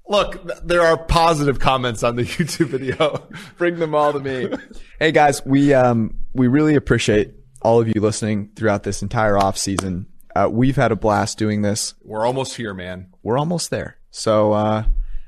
[0.07, 3.27] Look, there are positive comments on the YouTube video.
[3.57, 4.49] Bring them all to me.
[4.99, 9.57] hey guys, we um we really appreciate all of you listening throughout this entire off
[9.57, 10.07] season.
[10.35, 11.93] Uh, we've had a blast doing this.
[12.03, 13.13] We're almost here, man.
[13.23, 13.97] We're almost there.
[14.11, 14.83] So uh,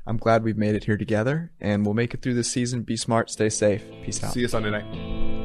[0.06, 2.82] I'm glad we've made it here together, and we'll make it through this season.
[2.82, 3.82] Be smart, stay safe.
[4.04, 4.34] Peace out.
[4.34, 5.37] See you Sunday night.